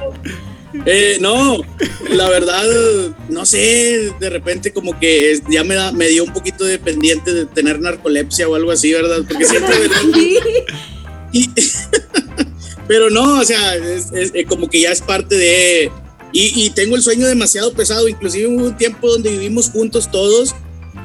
[0.86, 1.62] eh, no,
[2.10, 2.64] la verdad,
[3.30, 7.34] no sé, de repente como que ya me da, me dio un poquito de pendiente
[7.34, 9.20] de tener narcolepsia o algo así, ¿verdad?
[9.28, 9.76] Porque siempre
[10.14, 10.40] Sí.
[11.34, 11.50] Y-
[12.88, 15.92] pero no, o sea, es, es- eh, como que ya es parte de...
[16.34, 20.54] Y, y tengo el sueño demasiado pesado, inclusive hubo un tiempo donde vivimos juntos todos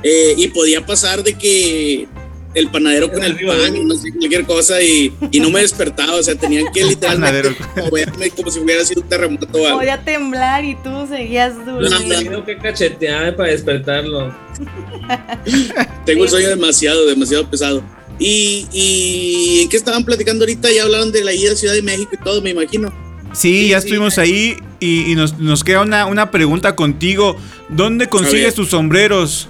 [0.03, 2.09] eh, y podía pasar de que
[2.55, 6.23] el panadero con el pan, no sé, cualquier cosa y, y no me despertaba, o
[6.23, 9.47] sea, tenían que literalmente moverme como si hubiera sido un terremoto.
[9.47, 12.19] Podía temblar y tú seguías Lo durmiendo.
[12.19, 14.35] tengo que cachetear para despertarlo.
[16.05, 17.83] Tengo el sueño demasiado, demasiado pesado.
[18.19, 20.71] Y, y ¿en qué estaban platicando ahorita?
[20.71, 22.93] Ya hablaron de la ida a Ciudad de México y todo, me imagino.
[23.33, 23.87] Sí, ya sí.
[23.87, 27.37] estuvimos ahí y, y nos, nos queda una, una pregunta contigo.
[27.71, 29.49] ¿Dónde consigues tus sombreros?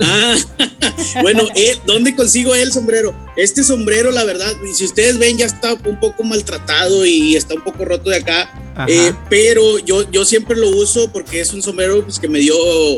[0.00, 0.36] Ah,
[1.22, 3.14] bueno, eh, ¿dónde consigo el sombrero?
[3.36, 7.62] Este sombrero, la verdad, si ustedes ven, ya está un poco maltratado y está un
[7.62, 8.50] poco roto de acá.
[8.86, 12.56] Eh, pero yo, yo siempre lo uso porque es un sombrero pues, que me dio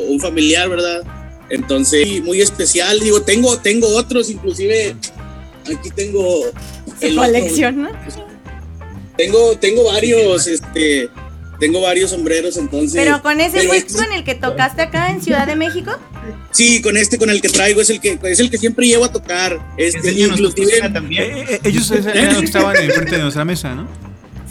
[0.09, 1.03] un familiar, ¿verdad?
[1.49, 3.01] Entonces, muy especial.
[3.01, 4.95] Digo, tengo, tengo otros, inclusive
[5.65, 6.45] aquí tengo.
[6.99, 7.91] Se colecciona.
[9.17, 11.11] Tengo, tengo varios, este,
[11.61, 12.95] tengo varios sombreros, entonces.
[13.01, 15.93] Pero con ese fue este- con el que tocaste acá en Ciudad de México.
[16.51, 19.05] Sí, con este, con el que traigo, es el que, es el que siempre llevo
[19.05, 19.61] a tocar.
[19.77, 21.23] Este, inclusive, también.
[21.23, 23.87] Eh, eh, ellos eran los que estaban enfrente de nuestra mesa, ¿no?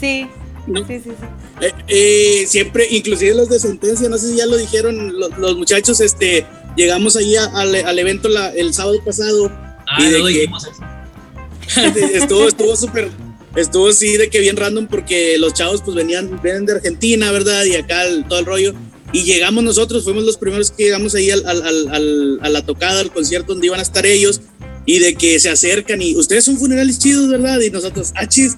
[0.00, 0.26] Sí.
[0.66, 0.86] No.
[0.86, 1.26] Sí, sí, sí.
[1.62, 5.56] eh, eh, siempre, inclusive los de sentencia, no sé si ya lo dijeron los, los
[5.56, 6.46] muchachos, este,
[6.76, 9.50] llegamos ahí a- al, al evento la- el sábado pasado.
[9.88, 11.90] Ah, Y de no que- dijimos eso.
[12.14, 13.10] estuvo, estuvo súper,
[13.56, 17.64] estuvo así de que bien random porque los chavos pues venían, vienen de Argentina, ¿verdad?
[17.64, 18.74] Y acá el- todo el rollo.
[19.12, 23.00] Y llegamos nosotros, fuimos los primeros que llegamos ahí al, al- al- a la tocada,
[23.00, 24.40] al concierto donde iban a estar ellos.
[24.86, 27.60] Y de que se acercan y ustedes son funerales chidos, ¿verdad?
[27.60, 28.56] Y nosotros, ah, chis.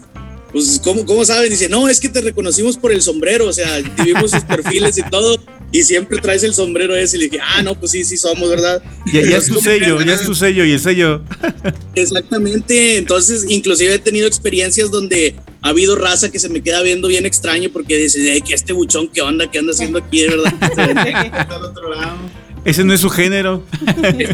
[0.52, 1.48] Pues, ¿cómo, ¿cómo saben?
[1.50, 5.02] Dice, no, es que te reconocimos por el sombrero, o sea, vimos sus perfiles y
[5.02, 5.42] todo,
[5.72, 7.16] y siempre traes el sombrero ese.
[7.16, 8.82] Y le dije, ah, no, pues sí, sí somos, ¿verdad?
[9.12, 11.22] Ya, ya es tu sello, ya es tu sello y el sello.
[11.94, 17.08] Exactamente, entonces inclusive he tenido experiencias donde ha habido raza que se me queda viendo
[17.08, 19.50] bien extraño porque dice, "Ey, que este buchón, ¿qué onda?
[19.50, 20.52] ¿Qué anda haciendo aquí, de verdad?
[20.60, 22.16] Está al otro lado.
[22.64, 23.64] Ese no es su género.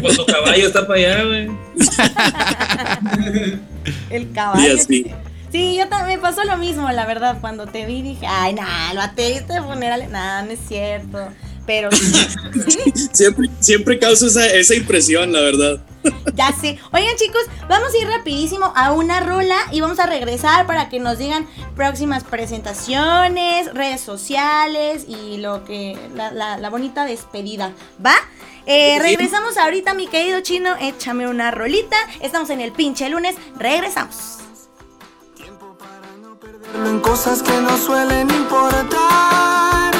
[0.01, 1.47] Pues tu caballo está para allá, güey.
[4.11, 4.75] El Y caballo.
[4.75, 5.05] así.
[5.51, 7.37] Sí, yo también me pasó lo mismo, la verdad.
[7.41, 10.09] Cuando te vi dije, ay, nah, lo ateíste de funerales.
[10.09, 11.17] Nah, no es cierto.
[11.65, 12.11] Pero sí,
[13.13, 15.79] Siempre, siempre causa esa, esa impresión, la verdad.
[16.33, 16.79] ya sé.
[16.91, 20.99] Oigan, chicos, vamos a ir rapidísimo a una rola y vamos a regresar para que
[20.99, 21.45] nos digan
[21.75, 25.95] próximas presentaciones, redes sociales y lo que.
[26.15, 27.71] la, la- la bonita despedida.
[28.03, 28.15] ¿Va?
[28.65, 30.75] Eh, regresamos ahorita, mi querido chino.
[30.79, 31.97] Échame una rolita.
[32.21, 33.35] Estamos en el pinche lunes.
[33.57, 34.38] Regresamos.
[36.75, 39.91] En cosas que no suelen importar.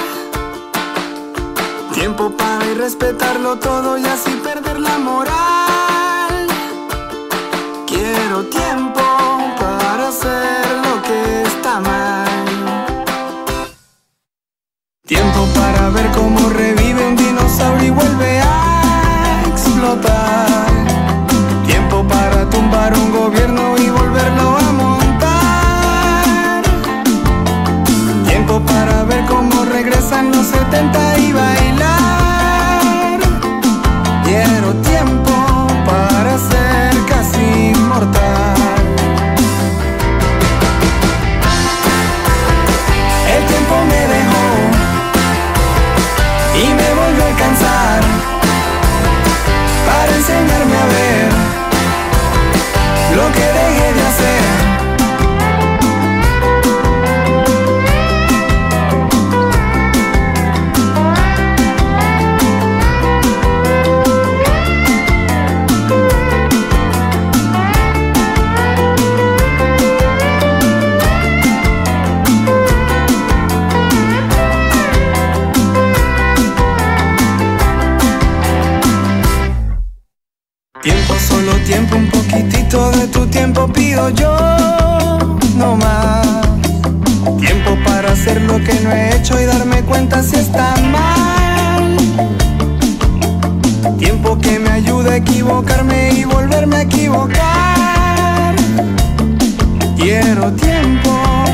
[1.93, 6.47] Tiempo para ir respetarlo todo y así perder la moral.
[7.87, 9.01] Quiero tiempo
[9.59, 12.27] para hacer lo que está mal.
[15.05, 20.47] Tiempo para ver cómo revive un dinosaurio y vuelve a explotar.
[21.65, 23.78] Tiempo para tumbar un gobierno
[30.27, 33.19] los 70 y bailar.
[34.25, 35.31] Quiero tiempo
[35.85, 38.57] para ser casi inmortal.
[43.33, 44.45] El tiempo me dejó
[46.63, 48.01] y me volvió a alcanzar
[49.87, 51.29] para enseñarme a ver
[53.15, 53.88] lo que dejé
[81.79, 84.35] tiempo, un poquitito de tu tiempo pido yo,
[85.55, 86.27] no más.
[87.39, 91.97] Tiempo para hacer lo que no he hecho y darme cuenta si está mal.
[93.97, 98.55] Tiempo que me ayude a equivocarme y volverme a equivocar.
[99.95, 101.11] Quiero tiempo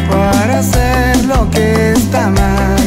[0.09, 2.84] para hacer lo que está mal.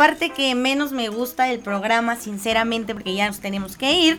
[0.00, 4.18] Parte que menos me gusta del programa, sinceramente, porque ya nos tenemos que ir.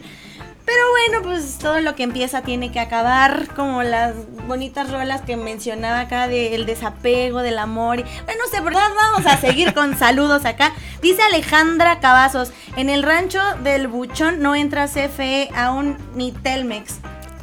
[0.64, 4.14] Pero bueno, pues todo lo que empieza tiene que acabar, como las
[4.48, 8.00] bonitas rolas que mencionaba acá del desapego, del amor.
[8.00, 8.88] y- Bueno, no sé, ¿verdad?
[8.96, 10.72] Vamos a seguir con saludos acá.
[11.02, 16.98] Dice Alejandra Cavazos, en el rancho del Buchón no entra CFE aún ni Telmex.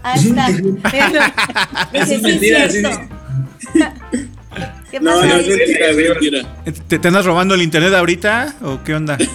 [0.05, 0.47] Ahí está.
[1.93, 3.18] Eso Dice, es "Sí, mentira, sí, cierto".
[4.91, 6.57] ¿Qué No, pasa no es mentira, es mentira.
[6.89, 9.16] ¿Te, te andas robando el internet ahorita o qué onda?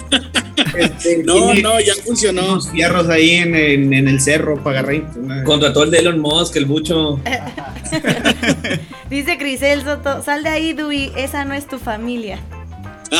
[1.24, 2.42] No, no, ya funcionó.
[2.44, 5.44] Unos fierros ahí en, en- en el cerro para agarrar.
[5.44, 7.20] Contrató el de Elon Musk, el bucho.
[9.10, 12.38] Dice Crisel Soto, sal de ahí, Dewey, esa no es tu familia.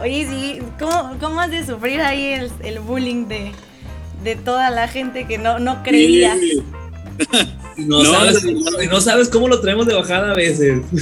[0.00, 3.52] Oye, sí, ¿cómo, cómo has de sufrir ahí el, el bullying de,
[4.22, 6.36] de toda la gente que no, no creía?
[6.36, 6.62] Sí.
[7.76, 10.80] No, No, sabes, no, no sabes cómo lo traemos de bajada a veces.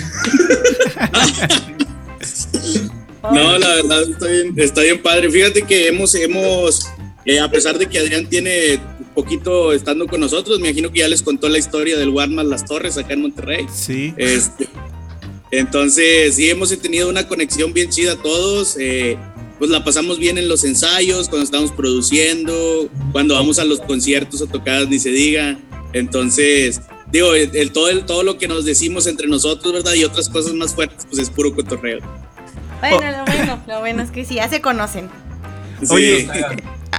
[3.22, 5.30] No, la verdad está bien, está bien padre.
[5.30, 6.88] Fíjate que hemos, hemos,
[7.24, 8.80] eh, a pesar de que Adrián tiene
[9.14, 12.64] poquito estando con nosotros, me imagino que ya les contó la historia del Walmart Las
[12.64, 13.66] Torres acá en Monterrey.
[13.72, 14.12] Sí.
[14.16, 14.68] Este,
[15.52, 18.76] entonces, sí, hemos tenido una conexión bien chida todos.
[18.78, 19.16] eh,
[19.58, 24.40] pues la pasamos bien en los ensayos, cuando estamos produciendo, cuando vamos a los conciertos
[24.40, 25.56] o tocadas, ni se diga.
[25.92, 26.80] Entonces,
[27.10, 29.94] digo, el, el- todo, el, todo lo que nos decimos entre nosotros, ¿verdad?
[29.94, 31.98] Y otras cosas más fuertes, pues es puro cotorreo.
[32.80, 35.08] Bueno, lo bueno, lo bueno es que sí, ya se conocen.
[35.82, 35.88] Sí.
[35.90, 36.28] Oye,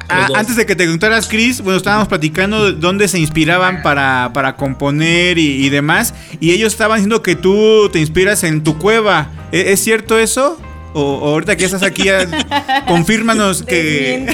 [0.10, 0.38] Ah, dos.
[0.38, 4.56] antes de que te contaras, Chris, bueno, estábamos platicando de dónde se inspiraban para, para
[4.56, 6.14] componer y, y demás.
[6.40, 9.30] Y ellos estaban diciendo que tú te inspiras en tu cueva.
[9.52, 10.60] ¿E- ¿Es, cierto eso?
[10.94, 12.04] O, o ahorita que estás aquí,
[12.88, 14.26] confírmanos que.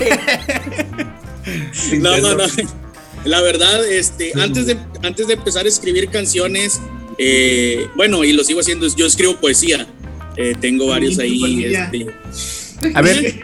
[1.99, 2.43] No, no, no.
[3.25, 6.79] La verdad, este, antes de, antes de empezar a escribir canciones,
[7.17, 9.87] eh, bueno, y lo sigo haciendo, yo escribo poesía.
[10.37, 11.65] Eh, tengo varios ahí.
[11.65, 12.07] Este,
[12.93, 13.39] A ver,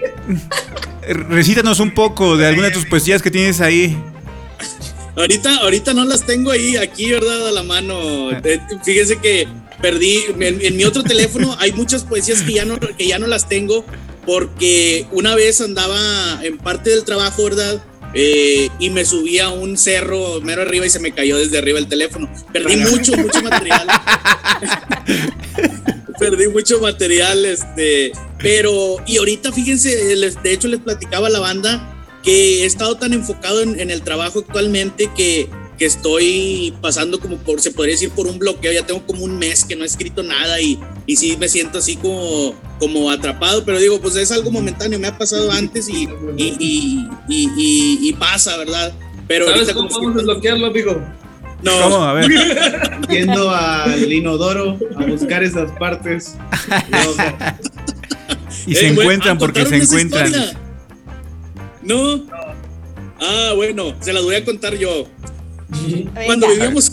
[1.30, 3.98] recítanos un poco de alguna de tus poesías que tienes ahí.
[5.18, 7.50] ahorita, ahorita no las tengo ahí, aquí, ¿verdad?
[7.50, 8.32] A la mano.
[8.32, 9.48] Eh, Fíjense que
[9.82, 13.28] perdí, en, en mi otro teléfono hay muchas poesías que ya, no, que ya no
[13.28, 13.86] las tengo
[14.26, 17.84] porque una vez andaba en parte del trabajo, ¿verdad?
[18.18, 21.80] Eh, y me subí a un cerro mero arriba y se me cayó desde arriba
[21.80, 22.30] el teléfono.
[22.54, 23.88] Perdí mucho, mucho material.
[26.20, 31.40] Perdí mucho material, este, pero, y ahorita fíjense, les- de hecho les platicaba a la
[31.40, 31.92] banda
[32.24, 37.38] que he estado tan enfocado en, en el trabajo actualmente que, que estoy pasando como
[37.38, 39.88] por, se podría decir, por un bloqueo, ya tengo como un mes que no he
[39.88, 44.32] escrito nada y, y sí me siento así como, como atrapado, pero digo, pues es
[44.32, 46.08] algo momentáneo, me ha pasado antes y,
[46.38, 48.94] y, y, y, y- y pasa, ¿verdad?
[49.28, 51.02] Pero ¿Sabes cómo podemos desbloquearlo, amigo?
[51.64, 51.72] No.
[51.82, 51.96] ¿Cómo?
[52.04, 52.30] A ver.
[53.10, 56.36] Yendo al inodoro a buscar esas partes.
[58.68, 60.26] Y se Eh, encuentran ¿a porque se encuentran.
[60.28, 60.60] historia?
[61.84, 62.24] No.
[63.22, 65.08] Ah, bueno, se la voy a contar yo.
[66.26, 66.92] Cuando vivíamos,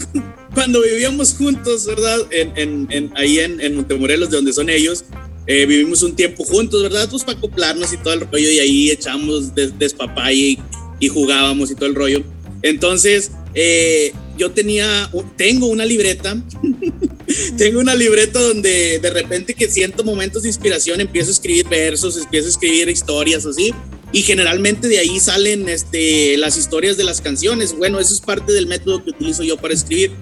[0.55, 2.19] cuando vivíamos juntos, ¿verdad?
[2.31, 5.05] En, en- en- ahí en, en Montemorelos, de donde son ellos,
[5.47, 7.09] eh, vivimos un tiempo juntos, ¿verdad?
[7.11, 10.59] Pues para acoplarnos y todo el rollo, y ahí echamos des- despapalle y,
[11.01, 12.23] y jugábamos y todo el rollo.
[12.63, 16.41] Entonces, eh, yo tenía, tengo una libreta,
[17.57, 22.17] tengo una libreta donde de repente que siento momentos de inspiración, empiezo a escribir versos,
[22.17, 23.73] empiezo a escribir historias así,
[24.13, 27.77] y generalmente de ahí salen este, las historias de las canciones.
[27.77, 30.13] Bueno, eso es parte del método que utilizo yo para escribir.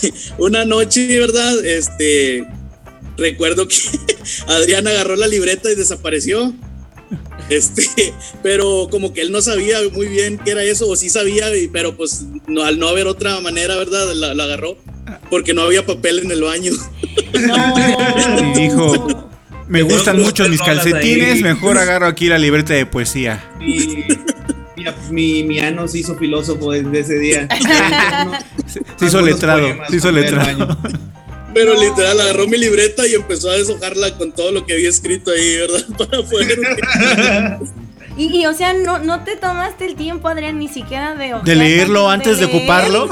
[0.38, 1.64] Una noche, ¿verdad?
[1.64, 2.46] Este,
[3.16, 3.76] recuerdo que
[4.46, 6.54] Adrián agarró la libreta y desapareció.
[7.50, 8.12] Este,
[8.42, 11.96] pero como que él no sabía muy bien qué era eso, o sí sabía, pero
[11.96, 14.12] pues no, al no haber otra manera, ¿verdad?
[14.14, 14.76] La, la agarró
[15.30, 16.72] porque no había papel en el baño.
[17.34, 19.30] Y dijo,
[19.68, 21.42] me gustan mucho mis calcetines, ahí.
[21.42, 23.42] mejor agarro aquí la libreta de poesía.
[23.58, 24.04] mi,
[24.76, 27.48] mi, mi, mi ano se hizo filósofo desde ese día.
[28.96, 30.76] Se hizo letrado, se hizo letrado.
[31.54, 35.30] Pero literal agarró mi libreta y empezó a deshojarla con todo lo que había escrito
[35.30, 35.86] ahí, ¿verdad?
[35.98, 36.58] Para poder.
[38.18, 41.54] Y, y, o sea, no, no te tomaste el tiempo, Adrián, ni siquiera de De
[41.54, 42.56] leerlo antes de leer.
[42.56, 43.08] ocuparlo.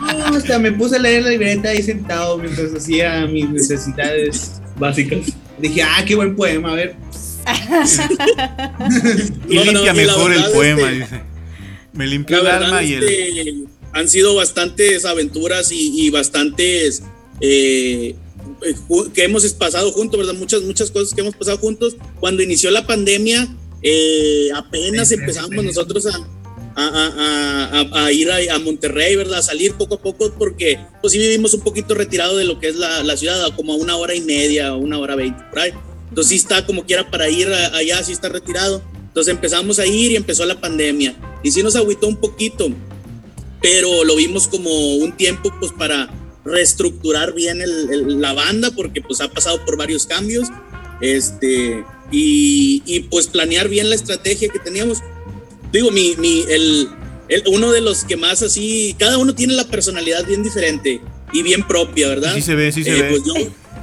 [0.00, 5.34] No, hasta me puse a leer la libreta ahí sentado mientras hacía mis necesidades básicas.
[5.60, 6.96] Dije, ah, qué buen poema, a ver.
[9.48, 11.22] Y No, no, limpia y mejor el verdad, poema, este, dice.
[11.92, 13.04] Me limpió La el alma y el.
[13.04, 13.54] este,
[13.92, 17.02] han sido bastantes aventuras y, y bastantes
[17.40, 18.14] eh,
[19.14, 20.34] que hemos pasado juntos, ¿verdad?
[20.34, 21.96] Muchas, muchas cosas que hemos pasado juntos.
[22.20, 23.48] Cuando inició la pandemia,
[23.82, 26.26] eh, apenas empezamos nosotros a,
[26.86, 29.38] a, a- a- ir a, Monterrey, ¿verdad?
[29.38, 32.68] A salir poco a poco porque pues sí vivimos un poquito retirado de lo que
[32.68, 35.72] es la, la ciudad, como a una hora y media, una hora veinte, por ahí.
[36.08, 38.82] Entonces sí está como quiera para ir allá, sí está retirado.
[39.08, 41.14] Entonces empezamos a ir y empezó la pandemia.
[41.42, 42.68] Y sí nos agüitó un poquito,
[43.60, 46.08] pero lo vimos como un tiempo pues para
[46.44, 50.48] reestructurar bien el- el- la banda porque pues ha pasado por varios cambios
[51.00, 54.98] este y, y, pues planear bien la estrategia que teníamos
[55.72, 56.88] digo mi, mi el,
[57.28, 61.00] el- uno de los que más así cada uno tiene la personalidad bien diferente
[61.32, 63.08] y bien propia verdad Sí se ve, sí se Eh, ve.
[63.10, 63.34] pues yo-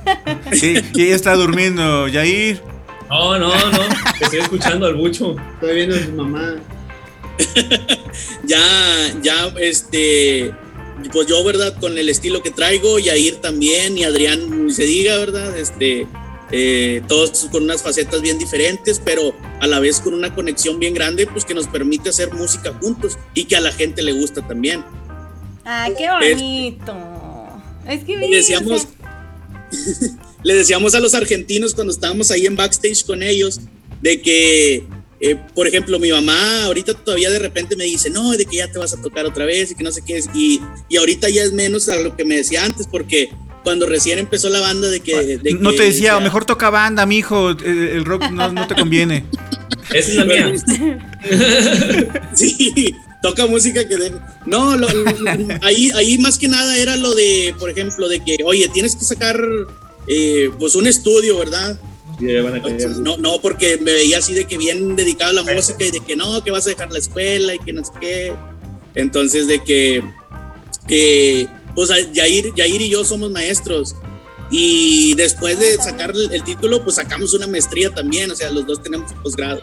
[0.54, 2.62] Sí, y ella está durmiendo, Yair.
[3.10, 3.80] No, no, no.
[4.22, 5.36] Estoy escuchando al bucho.
[5.56, 6.56] Estoy viendo a su mamá.
[8.46, 8.60] ya,
[9.22, 10.52] ya, este,
[11.12, 11.76] pues yo, ¿verdad?
[11.80, 15.58] Con el estilo que traigo, Yair también, y Adrián, ni se diga, ¿verdad?
[15.58, 16.08] Este,
[16.58, 20.94] eh, todos con unas facetas bien diferentes, pero a la vez con una conexión bien
[20.94, 24.46] grande, pues que nos permite hacer música juntos y que a la gente le gusta
[24.48, 24.82] también.
[25.66, 26.94] Ay, qué Es- bonito.
[27.90, 28.88] Es que Le decíamos,
[30.44, 33.60] le decíamos a los argentinos cuando estábamos ahí en backstage con ellos,
[34.02, 34.88] de que,
[35.20, 38.72] eh, por ejemplo, mi mamá ahorita todavía de repente me dice, no, de que ya
[38.72, 40.30] te vas a tocar otra vez y que no sé qué es.
[40.34, 43.30] Y, y ahorita ya es menos a lo que me decía antes, porque
[43.66, 45.38] cuando recién empezó la banda de que...
[45.38, 47.50] de No que te decía, mejor toca banda, mijo.
[47.50, 49.26] El, el rock no, no te conviene.
[49.94, 50.54] Esa es la mía.
[52.34, 53.98] sí, toca música que...
[53.98, 54.14] de-
[54.46, 55.12] no, lo- lo-
[55.62, 59.04] ahí, ahí más que nada era lo de, por ejemplo, de que, oye, tienes que
[59.06, 59.40] sacar
[60.08, 61.80] eh, pues un estudio, ¿verdad?
[63.02, 66.00] No, no, porque me veía así de que bien dedicado a la música y de
[66.00, 68.34] que no, que vas a dejar la escuela y que no sé qué.
[68.94, 70.02] Entonces, de que,
[70.88, 73.96] que pues a- Yair, Yair y yo somos maestros.
[74.52, 78.82] Y después de sacar el, título, pues sacamos una maestría también, o sea, los dos
[78.82, 79.62] tenemos posgrado.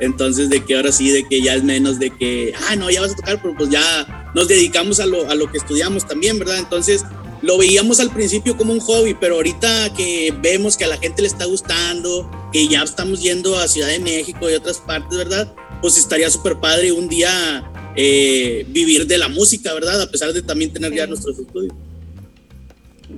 [0.00, 3.00] Entonces, de que ahora sí, de que ya es menos de que, ah, no, ya
[3.00, 6.38] vas a tocar, pero pues ya nos dedicamos a lo, a lo que estudiamos también,
[6.38, 6.58] ¿verdad?
[6.58, 7.04] Entonces,
[7.42, 11.22] lo veíamos al principio como un hobby, pero ahorita que vemos que a la gente
[11.22, 15.52] le está gustando, que ya estamos yendo a Ciudad de México y otras partes, ¿verdad?
[15.80, 17.64] Pues estaría súper padre un día
[17.96, 20.02] eh, vivir de la música, ¿verdad?
[20.02, 21.72] A pesar de también tener ya nuestros estudios.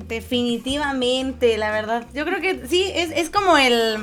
[0.09, 2.07] Definitivamente, la verdad.
[2.15, 3.97] Yo creo que sí, es, es como el,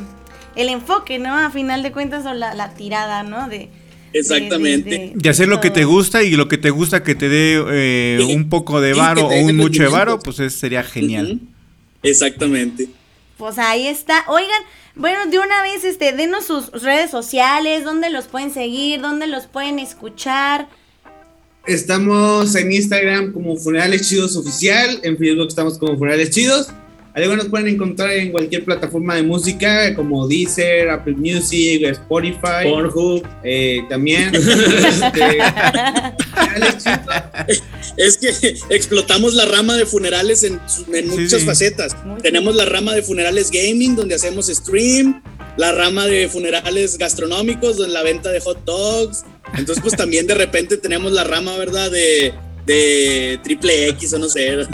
[0.55, 1.33] el enfoque, ¿no?
[1.37, 3.47] A final de cuentas, o la, la tirada, ¿no?
[3.47, 3.69] De,
[4.13, 4.89] Exactamente.
[4.89, 7.29] de- de- De hacer lo que te gusta y lo que te gusta que te
[7.29, 11.39] dé eh, un poco de varo o un mucho de varo, pues es- sería genial.
[12.03, 12.87] Exactamente.
[13.37, 14.25] Pues ahí está.
[14.27, 14.61] Oigan,
[14.95, 19.45] bueno, de una vez, este, denos sus redes sociales, dónde los pueden seguir, dónde los
[19.45, 20.67] pueden escuchar.
[21.65, 26.69] Estamos en Instagram como Funerales Chidos Oficial, en Facebook estamos como Funerales Chidos.
[27.21, 32.63] Igual nos pueden encontrar en cualquier plataforma de música como Deezer, Apple Music, Spotify.
[32.69, 33.25] Pornhub.
[33.43, 34.31] eh, también.
[36.57, 36.97] Este.
[37.97, 38.29] Es que
[38.69, 40.59] explotamos la rama de funerales en,
[40.93, 41.45] en Sí, muchas sí.
[41.47, 41.95] facetas.
[42.05, 45.21] Muy Tenemos la rama de funerales gaming, donde hacemos stream,
[45.57, 49.23] la rama de funerales gastronómicos, donde la venta de hot dogs.
[49.57, 51.89] Entonces, pues también de repente tenemos la rama, ¿verdad?
[51.89, 52.33] De,
[52.65, 54.57] de triple X o no sé.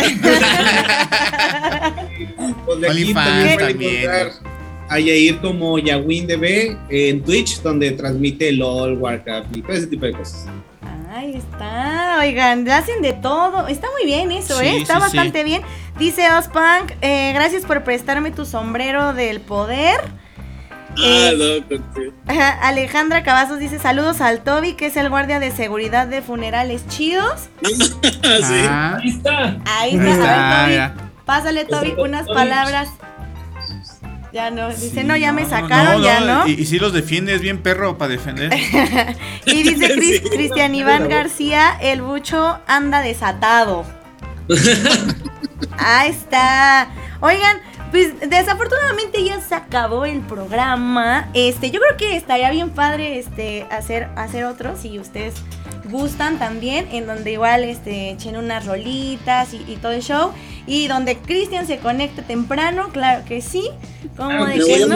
[2.87, 3.93] Pues de aquí también pueden también.
[3.95, 4.31] encontrar
[4.89, 10.11] a Yair como YawinDB en Twitch, donde transmite LOL, Warcraft y todo ese tipo de
[10.13, 10.45] cosas.
[11.15, 13.67] Ahí está, oigan, hacen de todo.
[13.67, 14.77] Está muy bien eso, Sí, ¿eh?
[14.81, 15.61] Está sí, bastante bien.
[15.99, 19.99] Dice Ospunk, eh, gracias por prestarme tu sombrero del poder.
[20.95, 22.11] Ah, Eh, no, sí.
[22.27, 26.87] Ajá, Alejandra Cavazos dice saludos al Toby, que es el guardia de seguridad de funerales
[26.87, 27.47] chidos.
[28.23, 28.53] Ah, sí.
[28.67, 29.57] Ah, Ahí está.
[29.65, 30.93] Ahí está, Ah, a ver, mira.
[30.95, 31.02] Toby.
[31.25, 32.89] Pásale, Toby, unas palabras.
[34.33, 36.47] Ya no, dice, sí, no, ya me sacaron, no, ya no.
[36.47, 38.51] Y, y si los defiendes bien perro para defender.
[39.45, 40.21] Y dice Sí.
[40.29, 43.85] Cristian Iván García, el bucho anda desatado.
[45.77, 46.89] Ahí está.
[47.19, 47.57] Oigan,
[47.93, 51.29] pues desafortunadamente ya se acabó el programa.
[51.33, 55.35] Este, yo creo que estaría bien padre este hacer hacer otro si ustedes
[55.85, 60.31] gustan también, en donde igual este echen unas rolitas y, y todo el show
[60.65, 63.69] y donde Cristian se conecte temprano, claro que sí.
[64.17, 64.95] Como de que voy a no?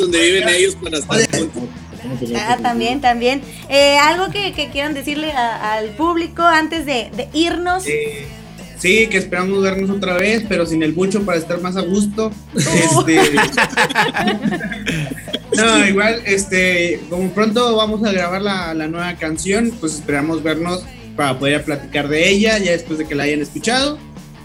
[0.00, 1.62] Donde viven ellos para estar juntos.
[2.36, 3.42] Ah, también, también.
[3.70, 7.86] Eh, algo que, que quieran decirle a- al público antes de, de irnos.
[7.86, 8.26] Eh,
[8.78, 12.32] sí, que esperamos vernos otra vez, pero sin el bucho para estar más a gusto.
[12.56, 13.16] Este,
[15.56, 20.84] no, igual, este, como pronto vamos a grabar la, la nueva canción, pues esperamos vernos
[21.16, 23.98] para poder platicar de ella ya después de que la hayan escuchado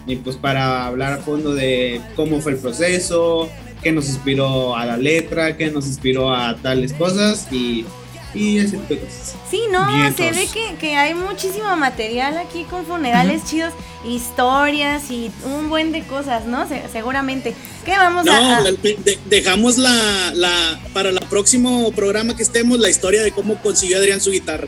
[0.09, 3.47] y pues para hablar a fondo de cómo fue el proceso,
[3.83, 7.85] qué nos inspiró a la letra, qué nos inspiró a tales cosas y,
[8.33, 9.35] y ese tipo de cosas.
[9.49, 10.15] Sí, no, Vientos.
[10.25, 13.73] se ve que, que hay muchísimo material aquí con funerales chidos,
[14.05, 16.67] historias y un buen de cosas, ¿no?
[16.67, 17.55] Se- seguramente.
[17.85, 18.59] ¿Qué vamos No, a...?
[18.61, 23.55] la- de- dejamos la, la, para el próximo programa que estemos, la historia de cómo
[23.61, 24.67] consiguió Adrián su guitarra.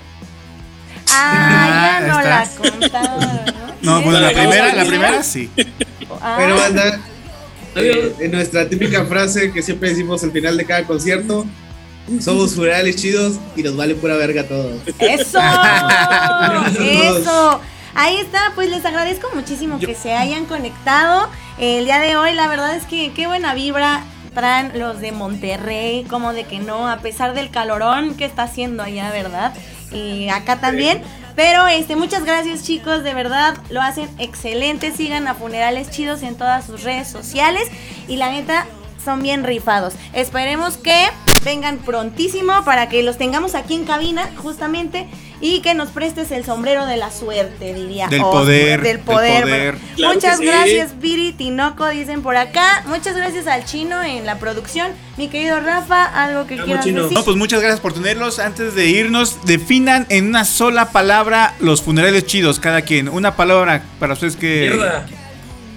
[1.14, 2.72] Ah, ya Ah, no la está.
[2.72, 3.42] contaron,
[3.82, 4.02] No, ¿no?
[4.04, 5.50] bueno, la primera, la primera sí.
[6.22, 7.00] Ah, Pero Adiós.
[7.76, 11.46] eh, en nuestra típica frase que siempre decimos al final de cada concierto,
[12.20, 14.72] somos funerales chidos y nos vale pura verga todo.
[15.00, 15.40] ¡Eso!
[16.80, 17.60] ¡Eso!
[17.94, 21.30] Ahí está, pues les agradezco muchísimo que se hayan conectado
[21.60, 22.34] el día de hoy.
[22.34, 26.88] La verdad es que qué buena vibra traen los de Monterrey, como de que no,
[26.88, 29.54] a pesar del calorón que está haciendo allá, ¿verdad?
[29.92, 31.02] Y acá también.
[31.36, 34.92] Pero este, muchas gracias chicos, de verdad, lo hacen excelente.
[34.92, 37.70] Sigan a Funerales Chidos en todas sus redes sociales.
[38.08, 38.66] Y la neta,
[39.04, 39.94] son bien rifados.
[40.14, 41.08] Esperemos que
[41.44, 45.08] vengan prontísimo para que los tengamos aquí en cabina, justamente,
[45.44, 48.08] y que nos prestes el sombrero de la suerte, diría.
[48.08, 49.42] Del Oscar, poder, Del del poder.
[49.44, 49.74] poder.
[49.74, 49.88] bueno.
[49.96, 50.46] Claro Muchas sí.
[50.46, 52.84] gracias, Viri Tinoco, dicen por acá.
[52.86, 54.92] Muchas gracias al chino en la producción.
[55.18, 57.02] Mi querido Rafa, algo que quieras Chino.
[57.04, 57.18] decir.
[57.18, 58.38] No, pues muchas gracias por tenerlos.
[58.38, 63.10] Antes de irnos, definan en una sola palabra los funerales chidos, cada quien.
[63.10, 64.70] Una palabra para ustedes que.
[64.70, 65.08] Mierda.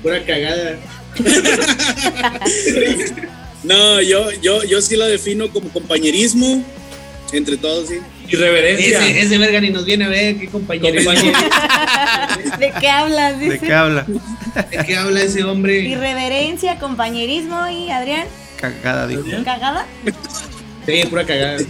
[0.02, 0.76] Pura cagada.
[3.64, 6.62] No, yo, yo, yo sí la defino como compañerismo
[7.32, 7.94] entre todos, sí.
[8.28, 9.06] Irreverencia.
[9.06, 10.94] Ese, ese verga ni nos viene a ver, qué compañero.
[12.58, 13.38] ¿De qué hablas?
[13.38, 13.58] ¿De Dice.
[13.66, 14.06] qué habla?
[14.70, 15.80] ¿De qué habla ese hombre?
[15.80, 18.26] Irreverencia, compañerismo y Adrián.
[18.60, 19.22] Cagada, dijo.
[19.44, 19.86] ¿Cagada?
[20.86, 21.58] Sí, pura cagada.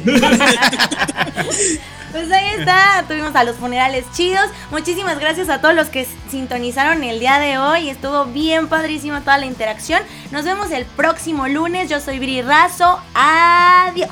[2.14, 4.48] Pues ahí está, tuvimos a los funerales chidos.
[4.70, 7.88] Muchísimas gracias a todos los que sintonizaron el día de hoy.
[7.88, 10.00] Estuvo bien padrísimo toda la interacción.
[10.30, 11.90] Nos vemos el próximo lunes.
[11.90, 13.00] Yo soy Viri Razo.
[13.14, 14.10] Adiós.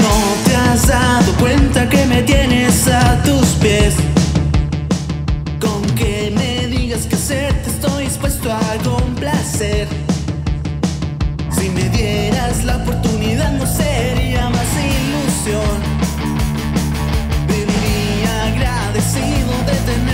[0.00, 3.96] No te has dado cuenta que me tienes a tus pies.
[5.60, 10.07] Con que me digas qué hacer, te estoy dispuesto a complacer.
[11.98, 15.82] Dieras la oportunidad, no sería más ilusión.
[17.48, 20.07] Viviría agradecido de tener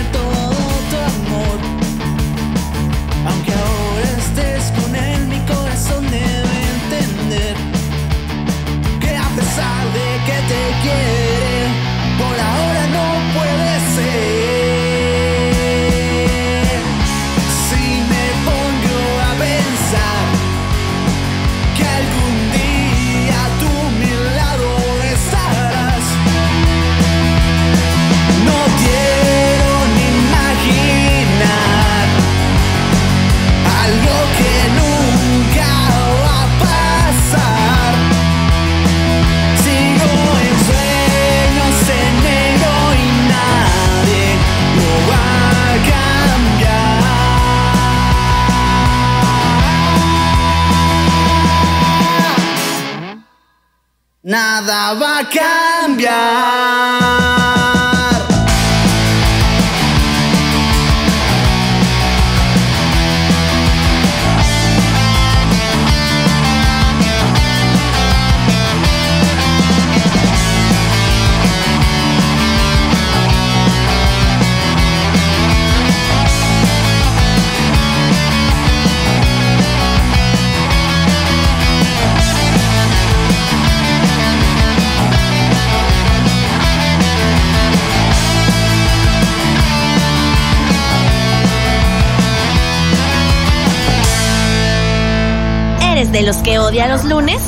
[96.65, 97.41] odia los lunes?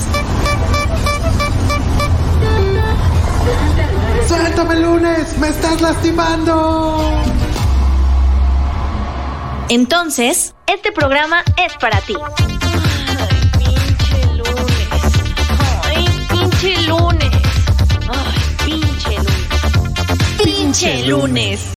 [4.28, 5.38] ¡Suéltame lunes!
[5.40, 7.24] ¡Me estás lastimando!
[9.70, 12.16] Entonces, este programa es para ti.
[15.84, 17.32] Ay, pinche lunes.
[18.14, 20.44] Ay, pinche lunes.
[20.44, 21.77] Pinche lunes.